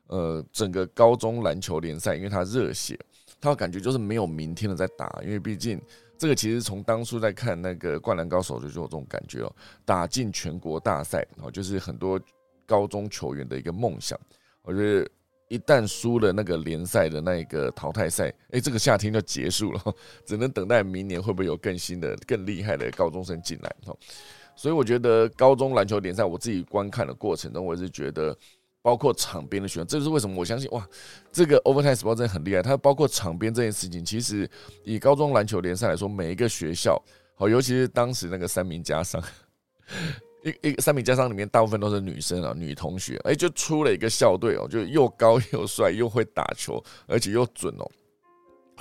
[0.07, 2.95] 呃，整个高中篮球联赛，因为它热血，
[3.41, 5.19] 它感觉就是没有明天的在打。
[5.23, 5.81] 因为毕竟
[6.15, 9.51] 这个其实从当初在看那个灌篮高手就就有这种感觉哦，
[9.83, 12.19] 打进全国大赛哦，就是很多
[12.67, 14.19] 高中球员的一个梦想。
[14.61, 15.09] 我觉得
[15.47, 19.81] 一旦输了那个联赛的那个淘汰赛，哎，这个夏天就结束了，
[20.23, 23.75] 只能等待明年会不会有更新的、更厉害的高中生进来。
[24.55, 28.37] 所以我觉得高中篮球联赛，我自己观看的过程中，我是觉得。
[28.85, 30.87] 包括场边的选手，这就是为什么我相信哇，
[31.31, 32.61] 这个 Overtime Sport 真的很厉害。
[32.61, 34.47] 它包括场边这件事情，其实
[34.83, 37.01] 以高中篮球联赛来说，每一个学校，
[37.33, 39.19] 好，尤其是当时那个三名加上
[40.61, 47.91] 一一三名加上里面大部分都是女生啊，女同学，哎，就出了一个校队哦，就又高又帅又会打球，而且又准哦。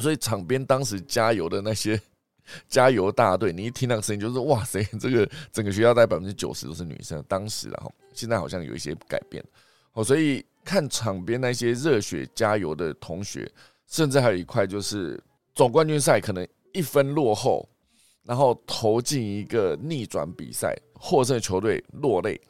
[0.00, 1.98] 所以场边当时加油的那些
[2.68, 7.24] 加油大队，你一听那个声音就是哇塞，这个整个学校大概百分之九十都是女生。
[7.26, 9.42] 当时然后现在好像有一些改变
[9.94, 13.50] 哦，所以看场边那些热血加油的同学，
[13.86, 15.20] 甚至还有一块就是
[15.54, 17.68] 总冠军赛可能一分落后，
[18.24, 22.40] 然后投进一个逆转比赛，获胜球队落泪。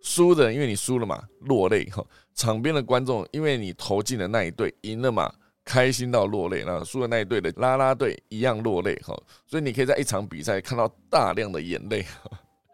[0.00, 2.04] 输的，因为你输了嘛，落泪哈。
[2.34, 5.30] 场边的观众，因为你投进的那一队赢了嘛，
[5.64, 6.62] 开心到落泪。
[6.64, 9.12] 那输的那一队的啦啦队一样落泪哈。
[9.44, 12.06] 所以你可以在一场比赛看到大量的眼泪，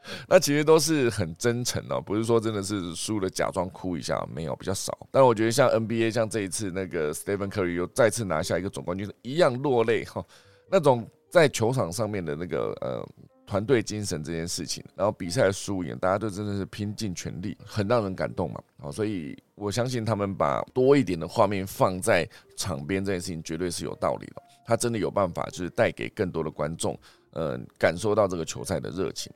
[0.29, 4.97] 那其实都是很真诚哦，不是说真的是输了假装哭一下，没有比较少。
[5.11, 10.25] 但我觉得像 NBA，像这一次那个 Stephen Curry 又再次拿下一个总冠军，一样落泪哈。
[10.71, 13.07] 那种在球场上面的那个呃。
[13.47, 18.59] 团队精神这件事情，然后比赛的输赢，大家都真的是拼尽全力，很让人感动嘛。
[18.79, 22.27] 好，所以我相信他们把多一点的画面放在
[22.57, 24.43] 场边这件事情，绝对是有道理的。
[24.67, 26.99] 他真的有办法，就是带给更多的观众，
[27.33, 29.31] 嗯，感受到这个球赛的热情。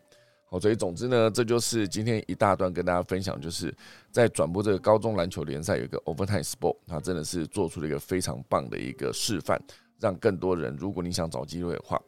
[0.50, 3.74] 好，所以总之呢，这就是今天一大段跟大家分享，就是
[4.10, 9.60] 在转播这个高中篮球联赛有一个 Overtime Sport，它真的是做出了一个非常棒的一个示范，
[10.00, 12.00] 让更多人，如果你想找机会的话。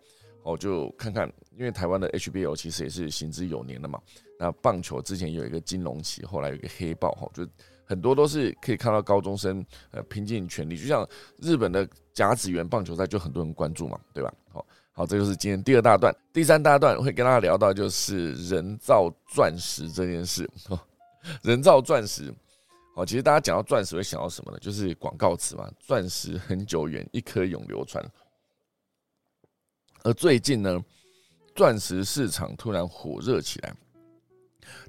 [0.42, 4.00] 哦，就看看，因为台湾的 HBL 其实也是行之有年的嘛。
[4.38, 7.46] 那棒球之前有一个金龙旗，后来有一个黑豹，哈，就
[7.84, 11.06] 很多都是可以看到高中生呃拼尽全力，就像
[11.42, 14.32] 日本的甲子园棒球赛，就很多人关注嘛，对吧？
[14.50, 14.66] 好，
[15.00, 20.46] 好，这就是今天第二大段，第三大段会跟大家聊到就是人造钻石这件事。
[21.42, 22.30] 人造钻石，
[22.94, 24.58] 好，其实大家讲到钻石会想到什么呢？
[24.58, 28.06] 就是广告词嘛，钻石很久远，一颗永流传。
[30.02, 30.78] 而最近呢，
[31.54, 33.74] 钻石市场突然火热起来，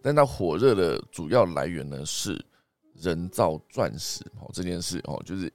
[0.01, 2.45] 但它火热的主要来源呢是
[2.95, 5.49] 人造钻石哦这件事哦，就是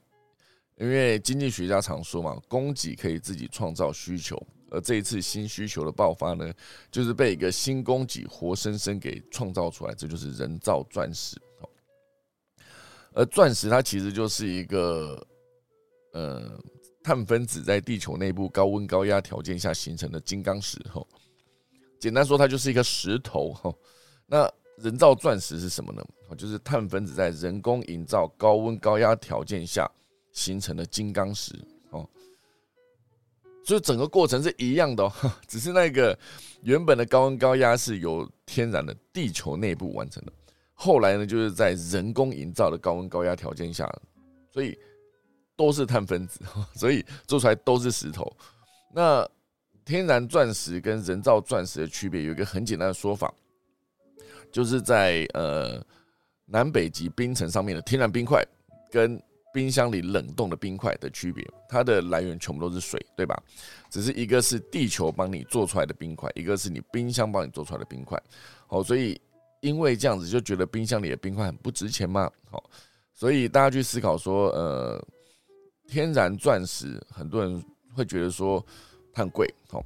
[0.77, 6.53] 因为经济学家常说嘛，供给可以自己创造需求，而这一次新需求的爆发呢，
[6.91, 11.69] 就是被一个新供给活生生给创造出来，这就是人造钻石哦。
[13.13, 15.27] 而钻石它其实就是一个，
[16.13, 16.61] 呃。
[17.03, 21.07] 碳分子在地球内部高温高压条件下形成的金刚石，吼，
[22.01, 23.79] 简单说，它就是一个石头，吼。
[24.27, 26.05] 那人造钻石是什么呢？
[26.37, 29.89] 就是碳分子在人工营造高温高压条件下
[30.37, 31.53] 形成的金刚石，
[31.91, 32.09] 哦。
[33.65, 35.11] 所以整个过程是一样的，
[35.49, 36.17] 只是那个
[36.63, 40.33] 原本的高温高压是由天然的地球内部完成的，
[40.75, 43.91] 后来呢，就是在人工营造的高温高压条件下，
[44.53, 44.79] 所以。
[45.59, 46.41] 都是碳分子，
[46.77, 48.31] 所以做出来都是石头。
[48.93, 49.27] 那
[49.87, 53.33] 天然钻石跟人造钻石的区别有一个很简单的说法，
[54.53, 55.83] 就是在呃
[56.45, 58.47] 南北极冰层上面的天然冰块
[58.91, 59.19] 跟
[59.57, 63.43] 冰箱里冷冻的冰块的区别，它的来源全部都是水，对吧？
[63.89, 68.23] 只是一个是地球帮你做出来的冰块，一个是你冰箱帮你做出来的冰块。
[68.67, 69.19] 好，所以
[69.63, 72.31] 因为这样子就觉得冰箱里的冰块很不值钱嘛？
[72.51, 72.63] 好，
[73.15, 75.03] 所以大家去思考说，呃。
[75.89, 78.61] 天然钻石，很多人会觉得说
[79.13, 79.81] 它很贵，好，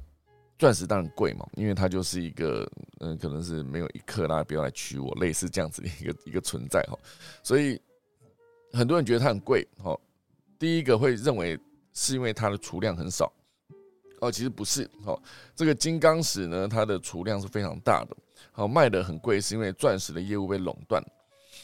[0.57, 2.67] 钻石当然贵嘛，因为它就是一个，
[3.01, 6.97] 嗯，可能是没有一克拉，不要来娶我，类似这样子的一个一个存在哈，
[7.43, 7.79] 所以
[8.73, 9.99] 很多人觉得它很贵，好，
[10.57, 11.59] 第一个会认为
[11.93, 13.31] 是因为它的储量很少，
[14.19, 15.21] 哦，其实不是，好，
[15.55, 18.15] 这个金刚石呢，它的储量是非常大的，
[18.51, 21.03] 好，卖的很贵，是因为钻石的业务被垄断。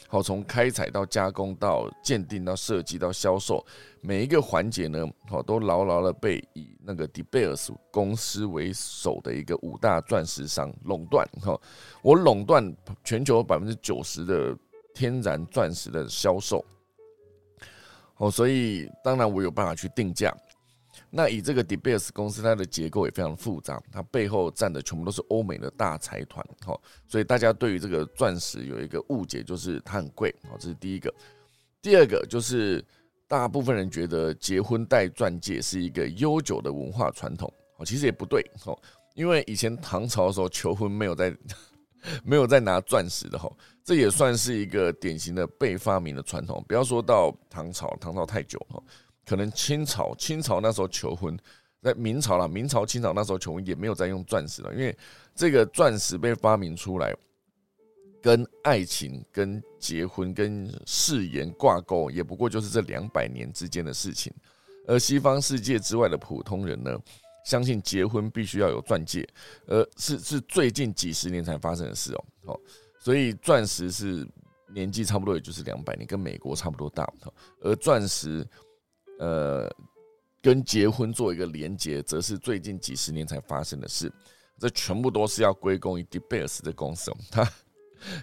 [0.06, 3.64] 好，从开采到加工到鉴定到设计到销售，
[4.00, 11.26] 每一个环节呢，好都牢牢的被以那个 De Beers 公司为首的一个五大钻石商垄断。
[11.42, 11.58] 哈，
[12.02, 14.56] 我垄断全球百分之九十的
[14.94, 16.64] 天然钻石的销售。
[18.18, 20.34] 哦，所以当然我有办法去定价。
[21.10, 31.12] 那以这个 De Beers 公司，它的结构也非常复杂，它背后站的全部都是欧美的大财团，哈，所以大家对于这个钻石有一个误解，就是它很贵，好，这是第一个。
[31.80, 32.84] 第二个就是
[33.28, 38.76] 大部分人觉得结婚戴钻戒是一个悠久的文化传统，哦，其实也不对，哦，
[39.14, 41.34] 因为以前唐朝的时候求婚没有在
[42.24, 43.48] 没有在拿钻石的，哈，
[43.88, 46.62] 这也算是一个典型的被发明的传统。
[46.68, 48.78] 不要说到唐朝，唐朝太久，哈。
[49.24, 51.34] 可能清朝，清朝那时候求婚，
[51.80, 54.94] 在明朝了，明朝、清朝那时候求婚也没有再用钻石了，因为
[55.34, 57.16] 这个钻石被发明出来，
[58.20, 64.30] 跟爱情、跟结婚、跟誓言挂钩，也不过就是这两百年之间的事情。
[64.86, 66.94] 而西方世界之外的普通人呢，
[67.42, 69.26] 相信结婚必须要有钻戒，
[69.66, 72.24] 而是是最近几十年才发生的事哦。
[72.44, 72.60] 好，
[73.08, 74.28] 所以钻石是
[74.74, 77.10] 年纪差不多也就是两百年，跟美国差不多大。
[77.62, 78.46] 而钻石。
[79.18, 79.68] 呃，
[80.40, 84.12] 跟结婚做一个连接，则是最近几十年才发生的事。
[84.60, 87.50] 这全部都是要归功于 De Beers 的公司，他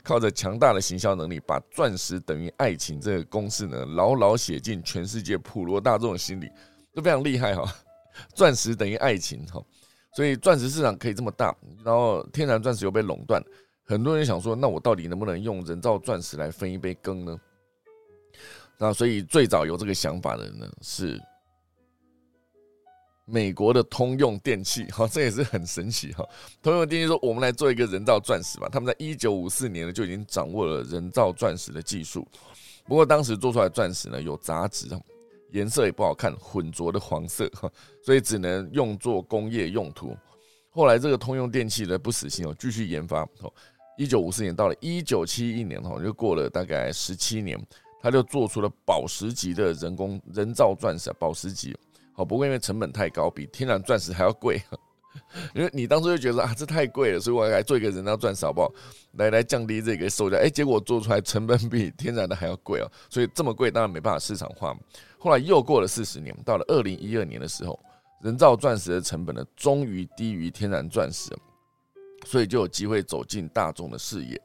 [0.03, 6.49] 靠着强大的行销能力，把“钻石等于爱情”这个公式呢，牢牢写进全世界普罗大众的心里，
[6.93, 7.69] 都非常厉害哈。
[8.33, 9.61] 钻石等于爱情哈，
[10.13, 13.43] 所以钻石市场可以这么大，然后天然钻石又被垄断，
[13.85, 17.39] 很多人想说，那我到底能不能用人造钻石来分一杯羹呢？
[18.77, 21.21] 那所以最早有这个想法的人呢是。
[23.27, 26.23] 美国的通用电器，哈，这也是很神奇哈。
[26.61, 32.27] 通用电器说：“我们来做一个人造钻石吧。”他们在一九五四年呢就已经掌握了人造钻石的技术。
[32.85, 34.85] 不过当时做出来钻石呢有杂质，
[35.51, 37.67] 颜色也不好看，混浊的黄色哈，
[38.03, 40.15] 所以只能用作工业用途。
[40.69, 43.23] 后来这个通用电器呢不死心哦，继续研发。
[43.39, 43.51] 哦，
[43.97, 47.59] 一九五四年到了一九七一年哈，就过了大概十七年，
[48.01, 51.75] 他就做出了宝石级的人工人造钻石，宝石级。
[52.13, 54.61] 好，不过因为成本太高，比天然钻石还要贵，
[55.53, 58.71] 因为你当初就觉得啊，这太贵了，所以我来做一个人造钻石好不好？
[59.13, 64.79] 来来降低这个售价，哎，结果做出来成本比天然的还要贵哦，所以这么贵当然没办法市场化嘛。
[65.17, 67.77] 后来又过了四十年，到了二零一二年的时候，
[68.21, 71.31] 人造钻石的成本呢，终于低于天然钻石，
[72.25, 74.41] 所以就有机会走进大众的视野。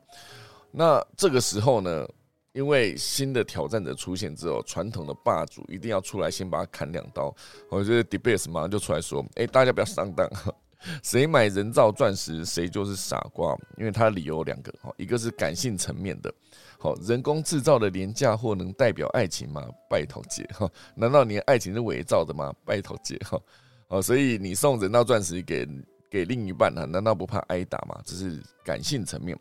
[0.70, 2.06] 那这个时候呢？
[2.52, 7.32] 因为新的挑战者出现之后，传统的霸主一定要出来先把他砍两刀。
[7.68, 10.28] 我觉得 d e b a s 马上就出来说：“哎，大家不要上当，
[11.00, 16.34] 谁买人造钻石谁就是傻瓜。”因为他的理由有两个，哈，一个是感性层面的，
[16.76, 19.64] 好，人工制造的廉价货能代表爱情吗？
[19.88, 22.52] 拜托姐，哈，难道你的爱情是伪造的吗？
[22.64, 23.40] 拜托姐，哈，
[23.86, 25.64] 哦，所以你送人造钻石给
[26.10, 27.98] 给另一半呢，难道不怕挨打吗？
[28.04, 29.38] 这是感性层面。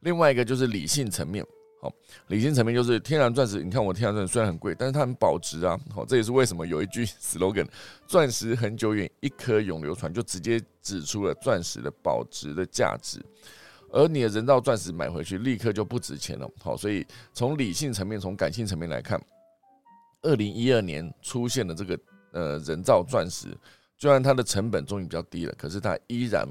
[0.00, 1.44] 另外一个就是理性层面。
[1.80, 1.92] 好，
[2.28, 3.60] 理性层面就是天然钻石。
[3.60, 5.76] 你看我天然钻石虽然很贵，但是它很保值啊。
[5.92, 7.66] 好，这也是为什么有一句 slogan：“
[8.06, 13.20] 钻石很久远，一颗永流传”，就直接指出了钻石的保值的价值。
[13.90, 16.48] 而你的人造钻石买回去，立刻就不值钱了。
[16.62, 17.04] 好，所以
[17.34, 19.20] 从理性层面、从感性层面来看，
[20.22, 21.98] 二零一二年出现的这个
[22.30, 23.48] 呃人造钻石，
[24.02, 26.44] 虽然它的成本终于比较低了，可是它依然。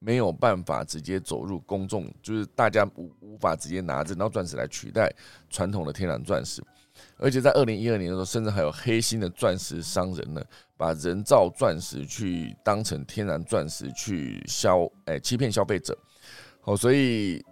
[0.00, 5.10] 没有办法直接走入公众，就是大家无无法直接拿人造钻石来取代
[5.48, 6.62] 传统的天然钻石，
[7.16, 10.44] 而且在二零一二年的时候，甚至还有黑心的钻石商人呢，
[10.76, 15.96] 把人造钻石去当成天然钻石去销，哎，欺骗消费者。
[16.60, 17.42] 好，所以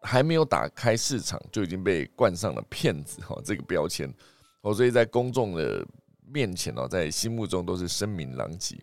[0.00, 4.10] 还没有打开市场就已经被冠上了骗子哈这个标签。
[4.62, 5.86] 哦，所以在公众的
[6.32, 8.76] 面前哦，在心目中都是声名狼藉。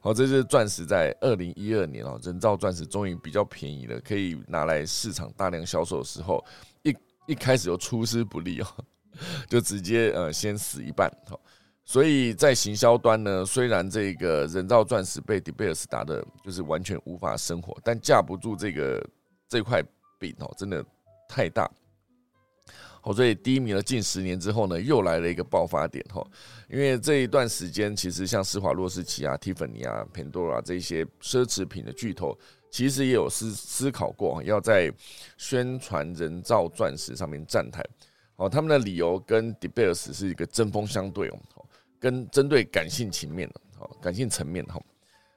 [0.00, 6.44] 好，这是钻石在二零一二年哦，人造钻石终于比较便宜了，可以拿来市场大量销售的时候，
[6.82, 6.94] 一
[7.26, 8.66] 一开始就出师不利哦，
[9.48, 11.10] 就直接呃先死一半。
[11.26, 11.40] 好，
[11.86, 19.02] 所以在行销端呢，虽然这个人造钻石被 De Beers 打的，就是完全无法生活，但架不住这个
[19.48, 19.82] 这块
[20.18, 20.84] 饼哦，真的
[21.26, 21.70] 太大。
[23.04, 26.26] 哦，所以低迷了近十年之后呢，又来了一个爆发点哈。
[26.68, 32.36] 因为这一段时间，其实像施华洛世奇啊、蒂芙尼啊、Pandora 这些奢侈品的巨头，
[32.70, 34.90] 其实也有思思考过要在
[35.36, 37.84] 宣传人造钻石上面站台。
[38.36, 41.38] 哦，他们的理由跟 De Beers 是一个针锋相对哦，
[42.00, 44.80] 跟针对感性情面的，哦，感性层面哈。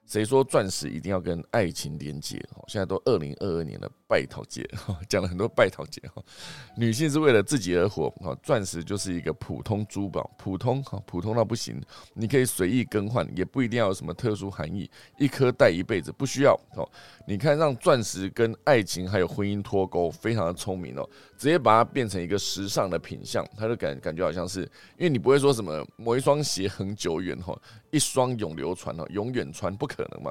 [0.08, 2.38] 谁说钻石一定要跟爱情连接？
[2.56, 4.68] 哦，现在都二零二二年了，拜桃节
[5.10, 6.24] 讲了很多拜桃节哈。
[6.78, 11.82] 女性是为了自己而活，哈， 钻石就是一个普通珠宝，普通哈，普通到不行，
[12.14, 16.54] 你可以随意更换，也不一定要有什么特殊含义，一颗戴一辈子不需要。
[16.76, 16.88] 哦，
[17.28, 24.62] 你看让钻石跟爱情还有婚姻脱钩，非常的聪明哦，直接把它变成一个时尚的品相，它就感感觉好像是，
[24.98, 27.58] 因为你不会说什么某一双鞋很久远哈。
[27.90, 30.30] 一双永流传哦，永远穿不可能嘛？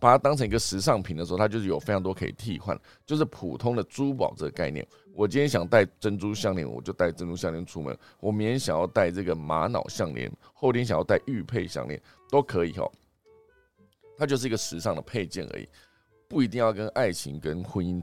[0.00, 2.76] 把它当成一个时尚品的时候，它就是有非常多可以替换，
[3.06, 4.84] 就是普通的珠宝这个概念。
[5.12, 12.90] 我今天想戴珍珠项链，我就戴珍珠项链出门；我明天想要戴这个玛瑙项链，后天想要戴玉佩项链，都可以哦。
[14.16, 15.68] 它就是一个时尚的配件而已，
[16.28, 18.02] 不一定要跟爱情跟婚姻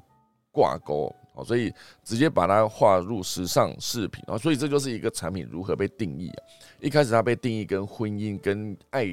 [0.52, 1.14] 挂钩。
[1.38, 1.72] 哦，所以
[2.04, 6.44] 直接把它划入时尚饰品啊，所以这就是一个产品如何被定义啊。
[6.82, 9.08] 一开始它被定义跟婚姻、跟爱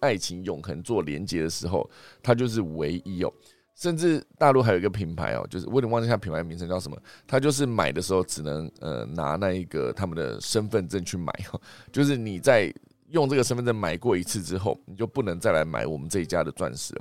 [0.00, 1.88] 爱情永恒做连接的时候，
[2.22, 3.32] 它就是唯一哦。
[3.74, 6.96] 甚至大陆还有一个品牌哦，就是我有点忘记它品牌名称叫什么，
[7.26, 11.60] 它就是买的时候只能呃拿那一个他们的身份证去买哦，
[11.90, 12.72] 就是你在
[13.10, 16.94] 用这个身份证买过一次之后，你就不能再来买我们这一家的钻石，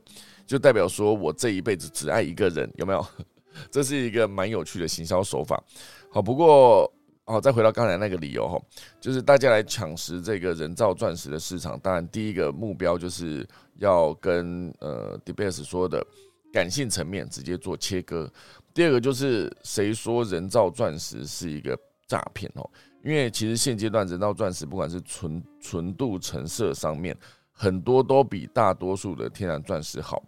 [0.48, 3.06] 就代表说我这一辈子只爱一个人，有没有？
[3.72, 5.62] 这是一个蛮有趣的行销手法，
[6.10, 6.92] 好，不过
[7.26, 8.62] 哦，再回到刚才那个理由哈，
[9.00, 11.80] 就是大家来抢食这个人造钻石的市场。
[11.80, 13.48] 当然，第一个目标就是
[13.78, 16.06] 要跟呃 d e b a s 说的
[16.52, 18.30] 感性层面直接做切割。
[18.74, 22.70] 第二个就是谁说人造钻石是一个诈骗哦？
[23.06, 27.16] 因为其实现阶段人造钻石不管是纯纯度、成色上面，
[27.52, 30.22] 很多都比大多数的天然钻石好，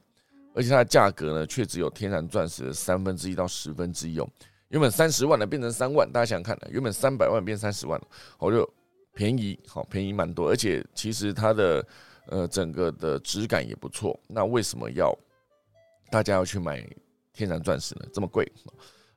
[0.56, 4.28] 而且它的价格呢，却只有天然钻石的三分之一到十分之一哦。
[4.70, 8.02] 原本三十万的变成三万，大家想想看，原本三百万变三十万，
[8.38, 8.68] 好就
[9.14, 11.86] 便宜，好便宜蛮多，而且其实它的
[12.28, 14.20] 呃整个的质感也不错。
[14.28, 15.16] 那为什么要
[16.10, 16.84] 大家要去买
[17.34, 18.06] 天然钻石呢？
[18.14, 18.50] 这么贵？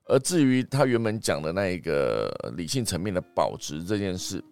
[0.04, 4.42] 而至于他原本讲的那一个理性层面的保值这件事，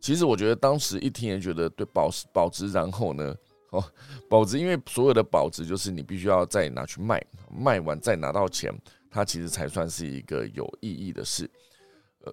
[0.00, 3.34] 其实我觉得当时一听也觉得对保保值，然后呢，
[3.72, 3.84] 哦
[4.30, 8.72] 保值，因为所有的保值就是你必须要再拿去卖，卖完再拿到钱。
[9.14, 11.46] 它其实才算是一个有意义的事，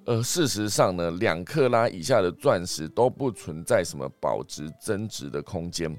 [0.06, 5.94] 呃，事实上呢，两克拉以下的钻石都不存在什么保值增值的空间，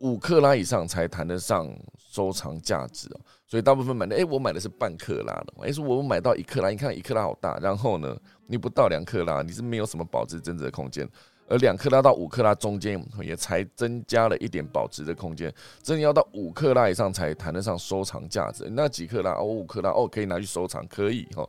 [0.00, 3.20] 五克拉以上才谈得上收藏价值哦。
[3.46, 8.18] 所以大部分买的，哎，我买的是半克拉的，哎，说我买到一克拉，你看一克拉好大，然后呢，
[8.48, 11.08] 你不到两克拉，你是没有什么保值增值的空间。
[11.48, 18.68] 而两克拉到五克拉中间也才增加了一点保值的空间，真的要到五克拉以上才谈得上收藏价值。
[18.70, 21.48] 那几克拉哦，五克拉哦，可以拿去收藏，可以哈。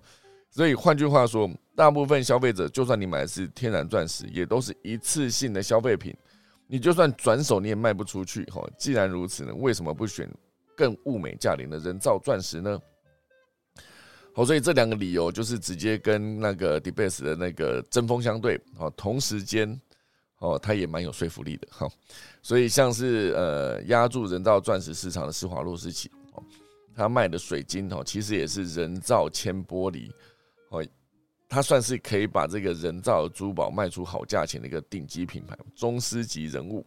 [0.50, 6.16] 所以换句话说，大部分消费者，就算你买的是天然钻石，也都是一次性的消费品，
[6.66, 8.66] 你就算转手你也卖不出去哈。
[8.78, 10.28] 既然如此呢，为什么不选
[10.78, 12.80] 更物美价廉的人造钻石呢？
[14.34, 19.80] 好，所以这两个理由就是直接跟那个 Debase 的那个针锋相对，好，同时间。
[20.40, 21.88] 哦，它也蛮有说服力的哈，
[22.42, 26.42] 所以像是呃压住人造钻石市场的施华洛世奇哦，
[26.96, 30.10] 它卖的水晶哦，其实也是人造铅玻璃
[30.70, 30.86] 哦，
[31.50, 36.86] 它算是可以把这个人造珠宝卖出好价钱的一个顶级品牌，宗师级人物。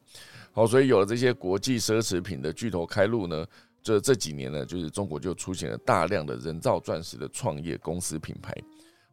[0.53, 3.47] 好，所以有了这些国际奢侈品的巨头开路呢，
[3.83, 8.55] 这这几年呢，就是中国就出现了大量的人造钻石的创业公司品牌，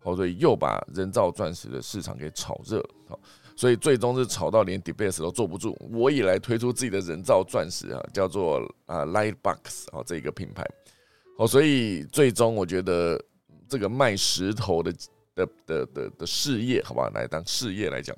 [0.01, 3.19] 好，所以又把人造钻石的市场给炒热好。
[3.59, 10.65] 所以最终是炒到连 Debase 都坐不住，我也来推出自己的人造钻石啊，叫做啊 Lightbox 啊这个品牌。
[11.37, 13.21] 哦，所以最终我觉得
[13.67, 14.93] 这个卖石头的
[15.35, 17.11] 的的的的事业，好吧？
[17.13, 18.15] 来当事业来讲。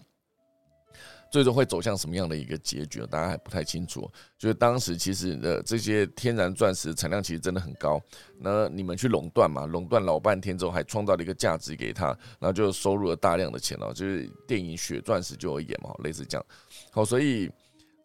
[1.31, 2.99] 最终会走向什么样的一个结局？
[3.07, 4.01] 大家还不太清楚。
[4.37, 7.99] 就是当时其实的这些天然钻石产量其实真的很高，
[8.37, 12.07] 那你们去垄断嘛，垄断老半天之后，还创造了一个价值给他，
[12.37, 13.93] 然后就收入了大量的钱哦。
[13.93, 16.45] 就是电影《血钻石》就有演嘛，类似这样。
[16.91, 17.49] 好，所以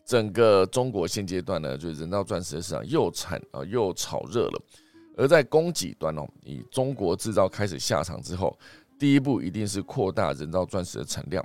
[0.05, 4.63] 整个中国现阶段呢，就是人造钻石的市场又产啊又炒热了。
[5.17, 8.57] 而在供给端哦，以中国制造开始下场之后，
[9.01, 11.45] 第一步一定是扩大人造钻石的产量。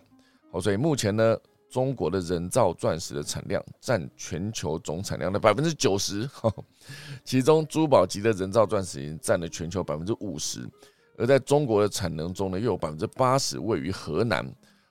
[0.52, 1.36] 好，所以目前呢。
[1.72, 6.30] 中国的人造钻石的产量占全球总产量的百分之九十，
[7.24, 10.70] 其中珠宝级的人造钻石已经占了全球百分之五十，
[11.18, 14.46] 而在中国的产能中呢，又有百分之八十位于河南。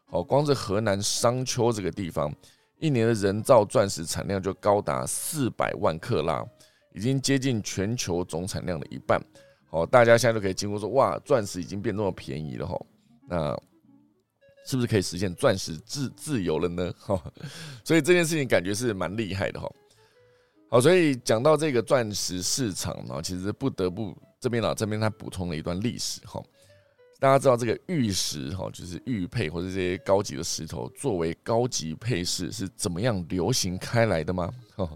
[0.07, 2.35] 好，光是河南商丘这个地方，
[2.79, 6.43] 一年的人造钻石产量就高达四百万克拉，
[6.95, 9.23] 已经接近全球总产量的一半。
[9.69, 12.81] 好，大家现在都可以经过说，哇，钻石已经变那么便宜了哈，
[13.29, 13.63] 那。
[14.65, 16.93] 是不是可以实现钻石自自由了呢？
[16.99, 17.21] 哈，
[17.85, 19.71] 所以这件事情感觉是蛮厉害的哈。
[20.69, 26.43] 好，所以讲到这个钻石市场呢，其实不得不这边呢这边他补充了一段历史哈。
[27.19, 34.51] 大家知道这个玉石哈，就是玉佩或者这些高级的石头作为高级配饰是怎么样流行开来的吗？
[34.77, 34.89] 哈。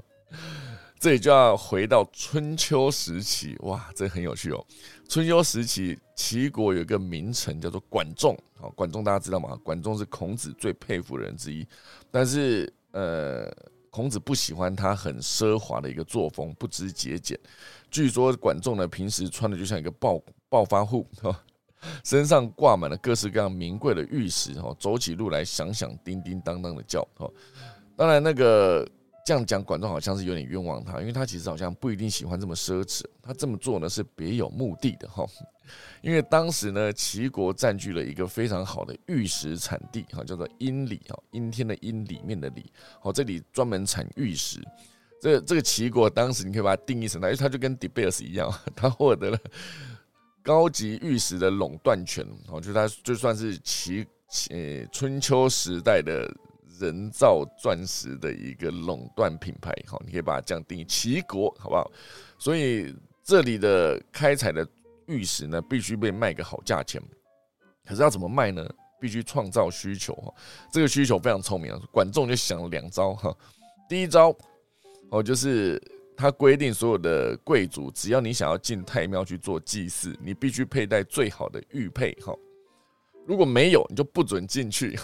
[0.99, 4.67] 这里就要回到春秋时期，哇，这很有趣哦。
[5.07, 8.35] 春秋时期，齐国有个名臣叫做管仲，
[8.65, 9.55] 好，管仲大家知道吗？
[9.63, 11.67] 管仲是孔子最佩服的人之一，
[12.11, 13.47] 但是呃，
[13.91, 17.39] 孔子不喜欢他很奢华的一个作风，不知节俭。
[17.91, 21.07] 据说管仲呢，平时穿的就像一个暴暴发户，
[22.05, 27.31] 身上挂满了各式各样名贵的玉石，哈，走起路来响响叮叮当当的叫，哈。
[27.95, 28.89] 当然那个。
[29.25, 35.25] 这样讲，管仲好像是有点冤枉他，因为他其实好像不一定喜欢这么奢侈，他这么做呢是别有目的的哈。
[36.03, 42.71] 因为当时呢，齐国占据了一个非常好的玉石产地哈，叫做阴里哈，阴天的阴里面的里，
[43.01, 44.61] 好，这里专门产玉石。
[45.23, 49.39] 这这个齐国当时你可以把它定义成，因为它就跟 Debase 一样，它获得了
[50.43, 54.07] 高级玉石的垄断权，哦，就它就算是齐
[54.51, 56.31] 呃春秋时代的。
[56.85, 61.91] 人造钻石的一个垄断品牌，好，你可以把它这样定义，齐国，好不好？
[62.39, 64.67] 所以这里的开采的
[65.07, 67.03] 玉石呢，必须被卖个好价钱。
[67.85, 68.67] 可是要怎么卖呢？
[69.01, 70.33] 必须创造需求哈，
[70.73, 71.79] 这个需求非常聪明啊。
[71.93, 73.37] 管仲就想了两招哈，
[73.87, 74.35] 第一招
[75.11, 75.79] 哦，就是
[76.17, 82.35] 他规定所有的贵族，只要你想要进太庙去做祭祀，你必须佩戴最好的玉佩哈，
[83.27, 84.99] 如果没有，你就不准进去。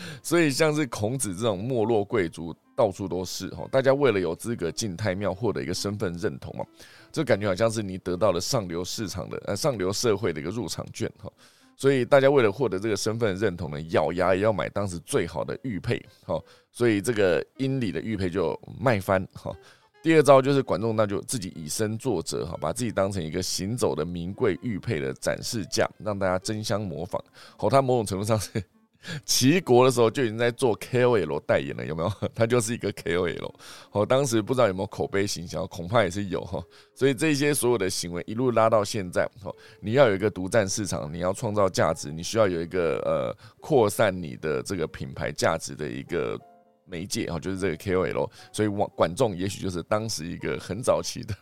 [0.22, 6.64] 所以像是孔子这种没落贵族到处都是哈，大家为了有资格进太庙，获得一个身份认同嘛，
[7.10, 11.30] 这感觉好像是你得到了上流市场的呃上流社会的一个入场券哈。
[11.76, 16.42] 所以大家为了获得这个身份认同呢，咬牙也要买当时最好的玉佩，哈，
[16.72, 19.54] 所以这个阴里的玉佩就卖翻，哈。
[20.00, 27.20] 第二招就是管仲，那就自己以身作则，哈，把自己当成一个行走的名贵玉佩的展示架，让大家争相模仿，
[27.56, 28.62] 好，他某种程度上是。
[29.24, 32.12] 齐国的时候就已经在做 KOL 代言了，有没有？
[32.34, 33.54] 他就是一个 KOL。
[33.92, 36.62] 哦，当时不知道有没有口碑形象，恐怕也是有哈。
[36.94, 46.38] 所以这些所有的行为一路拉到现在，哦，你要有一个独占市场，你要创造价值，你需要有一个呃扩散你的这个品牌价值的一个
[46.84, 48.28] 媒介，哈，就是这个 KOL。
[48.52, 51.34] 所以管管仲也许就是当时一个很早期的。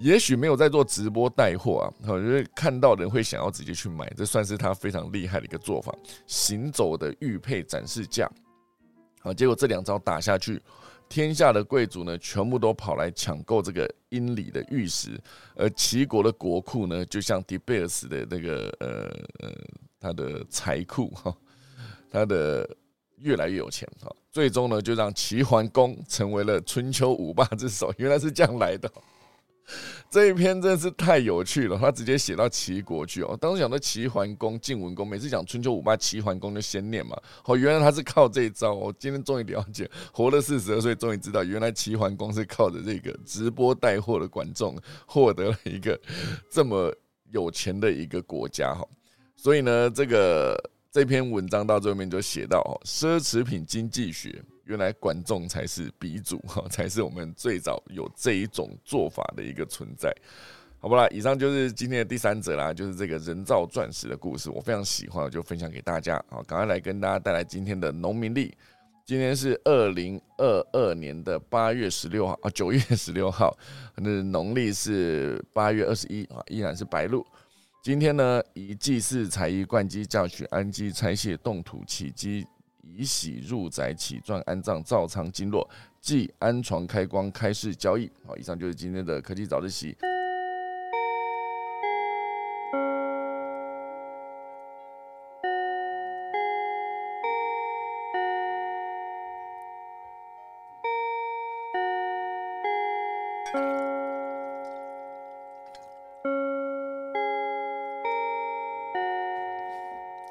[0.00, 5.94] 也许没有在做直播带货啊，我觉得看到人会想要直接去买，这算是他非常厉害的一个做法。
[6.26, 8.26] 行走的玉佩展示架，
[9.20, 10.58] 好，结果这两招打下去，
[11.06, 15.20] 天下的贵族呢，全部都跑来抢购这个英里的玉石，
[15.54, 18.88] 而齐国的国库呢，就像迪贝尔斯的那个呃
[19.40, 19.54] 呃，
[20.00, 21.36] 他的财库哈，
[22.10, 22.66] 他的
[23.18, 28.90] 越来越有钱哈，最终呢，就让齐桓公成为了春秋五霸之首，原来是这样来的。
[30.10, 33.36] 这一篇真的是太有趣了，他直接写到齐国去哦。
[33.40, 37.16] 当时讲的齐桓公、晋文公，每次讲春秋五霸，齐桓公就先念嘛。
[37.44, 38.74] 哦，原来他是靠这一招。
[38.74, 46.00] 我今天终于了解，活了四十二岁，终于知道，原来齐桓公是靠着这个直播带货的管仲，获得了一个
[46.50, 46.92] 这么
[47.30, 48.84] 有钱的一个国家哈。
[49.36, 50.60] 所以呢，这个
[50.90, 54.42] 这篇文章到最后面就写到哦，奢侈品经济学。
[54.70, 60.14] 原来管仲才是鼻祖 哈，才是我们最早有这一种做法的一个存在，
[60.78, 61.08] 好不啦？
[61.08, 66.24] 以上就是今天的第三者啦，就是这个人造钻石的故事，我非常喜欢，我就分享给大家。
[66.28, 68.56] 好，赶快来跟大家带来今天的农民历。
[69.04, 73.58] 今天是二零二二年的八月十六号啊，九月 十六号，
[73.96, 77.26] 那农历是八月二十一啊，依然是白露。
[77.82, 82.46] 今天呢，以祭祀、才艺、灌机、教取、安基、拆卸、动土、起基。
[83.00, 85.66] 以喜入宅、起转、安葬、造仓、经络，
[86.02, 88.10] 即安床、开光、开市、交易。
[88.26, 89.96] 好，以上就是今天的科技早自习。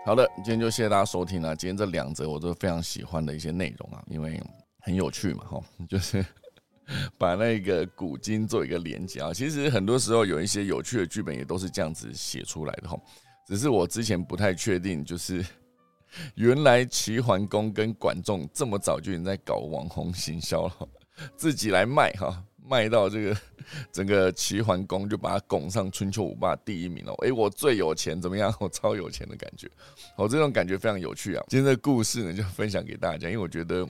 [0.10, 1.55] 好的，今天就谢谢大家收听了。
[1.55, 4.41] 今天这两则我都非常喜欢的一些内容啊，因为
[4.80, 6.26] 很有趣嘛，哈， 就是
[7.16, 9.32] 把那个古今做一个连接啊。
[9.32, 12.99] 其实很多时候有一些有趣的剧本也都是这样子写出来的哈。
[13.45, 15.45] 只是我之前不太确定，就是
[16.34, 20.89] 原来齐桓公跟管仲这么早就已经在搞网红行销了，
[21.38, 22.43] 自己来卖哈。
[22.66, 23.38] 卖到这个
[23.91, 27.13] 整个齐桓公就把他拱上春秋五霸第一名了。
[27.20, 28.53] 哎，我最有钱怎么样？
[28.59, 29.70] 我超有钱的感觉，
[30.17, 31.43] 哦，这种感觉非常有趣啊。
[31.47, 33.88] 今天的故事呢，就分享给大家，因为我觉得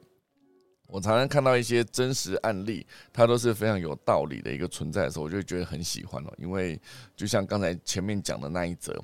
[0.87, 6.33] 我常常看到一些真实案例，它都是非常有道理的一个存在的时候，我就觉得很喜欢哦。
[6.37, 6.79] 因为
[7.15, 8.99] 就像刚才前面讲的那一则，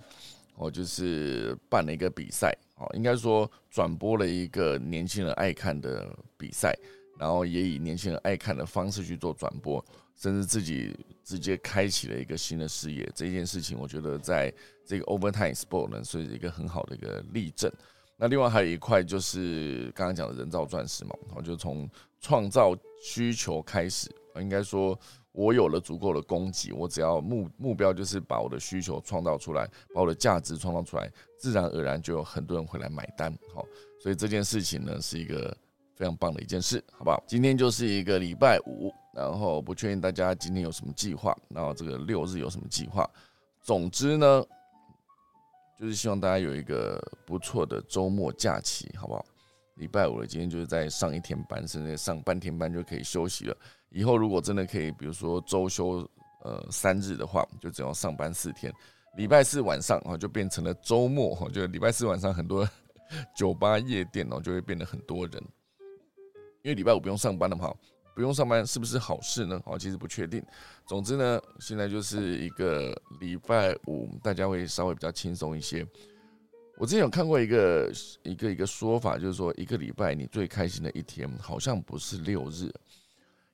[0.55, 6.77] 我就是办了一个比赛，哦，应该说转播了一个年轻人爱看的比赛。
[7.17, 9.81] 然后也以年轻人爱看的方式去做转播，
[10.15, 13.09] 甚至自己直接开启了一个新的事业。
[13.13, 14.53] 这件事情，我觉得在
[14.85, 17.71] 这个 Overtime Sport 呢，是一个很好的一个例证。
[18.17, 21.89] 那另外还有一块就是刚刚讲的人造钻石嘛，我就从
[22.21, 24.09] 创造需求开始，
[24.39, 24.97] 应该说
[25.33, 33.37] 我有了足够的供给，我只要目目标就是把我的需求创造出来，把我的价值创造出来，自然而然就有很多人会来买单。
[33.53, 33.65] 好，
[33.99, 35.55] 所以这件事情呢，是一个。
[35.95, 37.23] 非常棒的一件事，好不好？
[37.25, 43.09] 今天就是一个礼拜五，然后不确定大家今天有什么计划，然后这个六日有什么计划。
[43.61, 44.43] 总之呢，
[45.79, 49.25] 就是希望大家有一个不错的周末假期，好不好？
[49.75, 53.57] 礼拜五了，今天就是在上一天班，甚至上半天班就可以休息了。
[53.89, 56.07] 以后如果真的可以，比如说周休
[56.43, 58.73] 呃三日的话，就只要上班四天。
[59.17, 62.67] 礼拜四晚上啊，就变成了周末哈，就礼拜四晚上很多
[63.35, 65.43] 酒吧夜店哦，就会变得很多人。
[66.65, 67.71] 因为礼拜五不用上班了嘛，
[68.15, 69.61] 不用上班是不是好事呢？
[69.67, 70.43] 哦，其实不确定。
[70.87, 75.85] 总之呢，现在就是一个礼拜五，大家会稍微比较轻松一些。
[76.79, 77.91] 我之前有看过一个
[78.23, 82.73] 一个一个说法，就是说一个礼拜你最开心的一天，好像不是六日，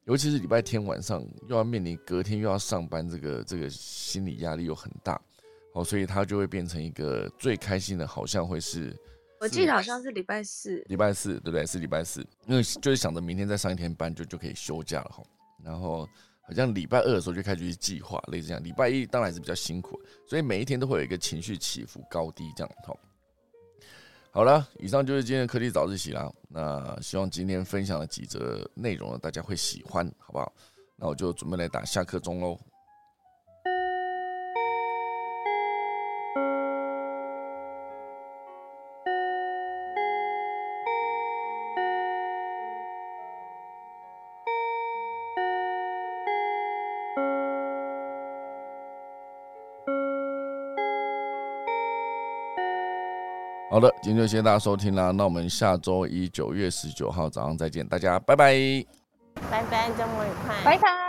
[0.05, 5.22] 尤其是礼拜天晚上又要面临隔天又要上班，这个这个心理压力又很大，
[5.74, 8.95] 哦，所以它就会变成一个最开心的，好像会是。
[9.41, 11.65] 我记得好像是礼拜四，礼拜四对不对？
[11.65, 15.23] 是礼拜四，因为就是想着明天再上一天班就就可以休假了哈。
[15.63, 16.07] 然后
[16.43, 18.63] 好像礼拜二的时候就开始去计划，类似这样。
[18.63, 22.95] 礼拜一当然是比较辛苦，所以每一天都会有一个情绪起伏高低这样哈。
[24.29, 26.31] 好了，以上就是今天的科技早自习啦。
[26.47, 30.53] 那希望今天分享的几则内容呢，大家会喜欢，好不好？
[30.95, 32.59] 那我就准备来打下课钟喽。
[53.82, 55.11] 的，今天就谢谢大家收听啦。
[55.11, 58.53] 那我们下周一九月十九号早上再见，大家拜拜，
[59.49, 61.00] 拜拜，周末愉快，拜拜。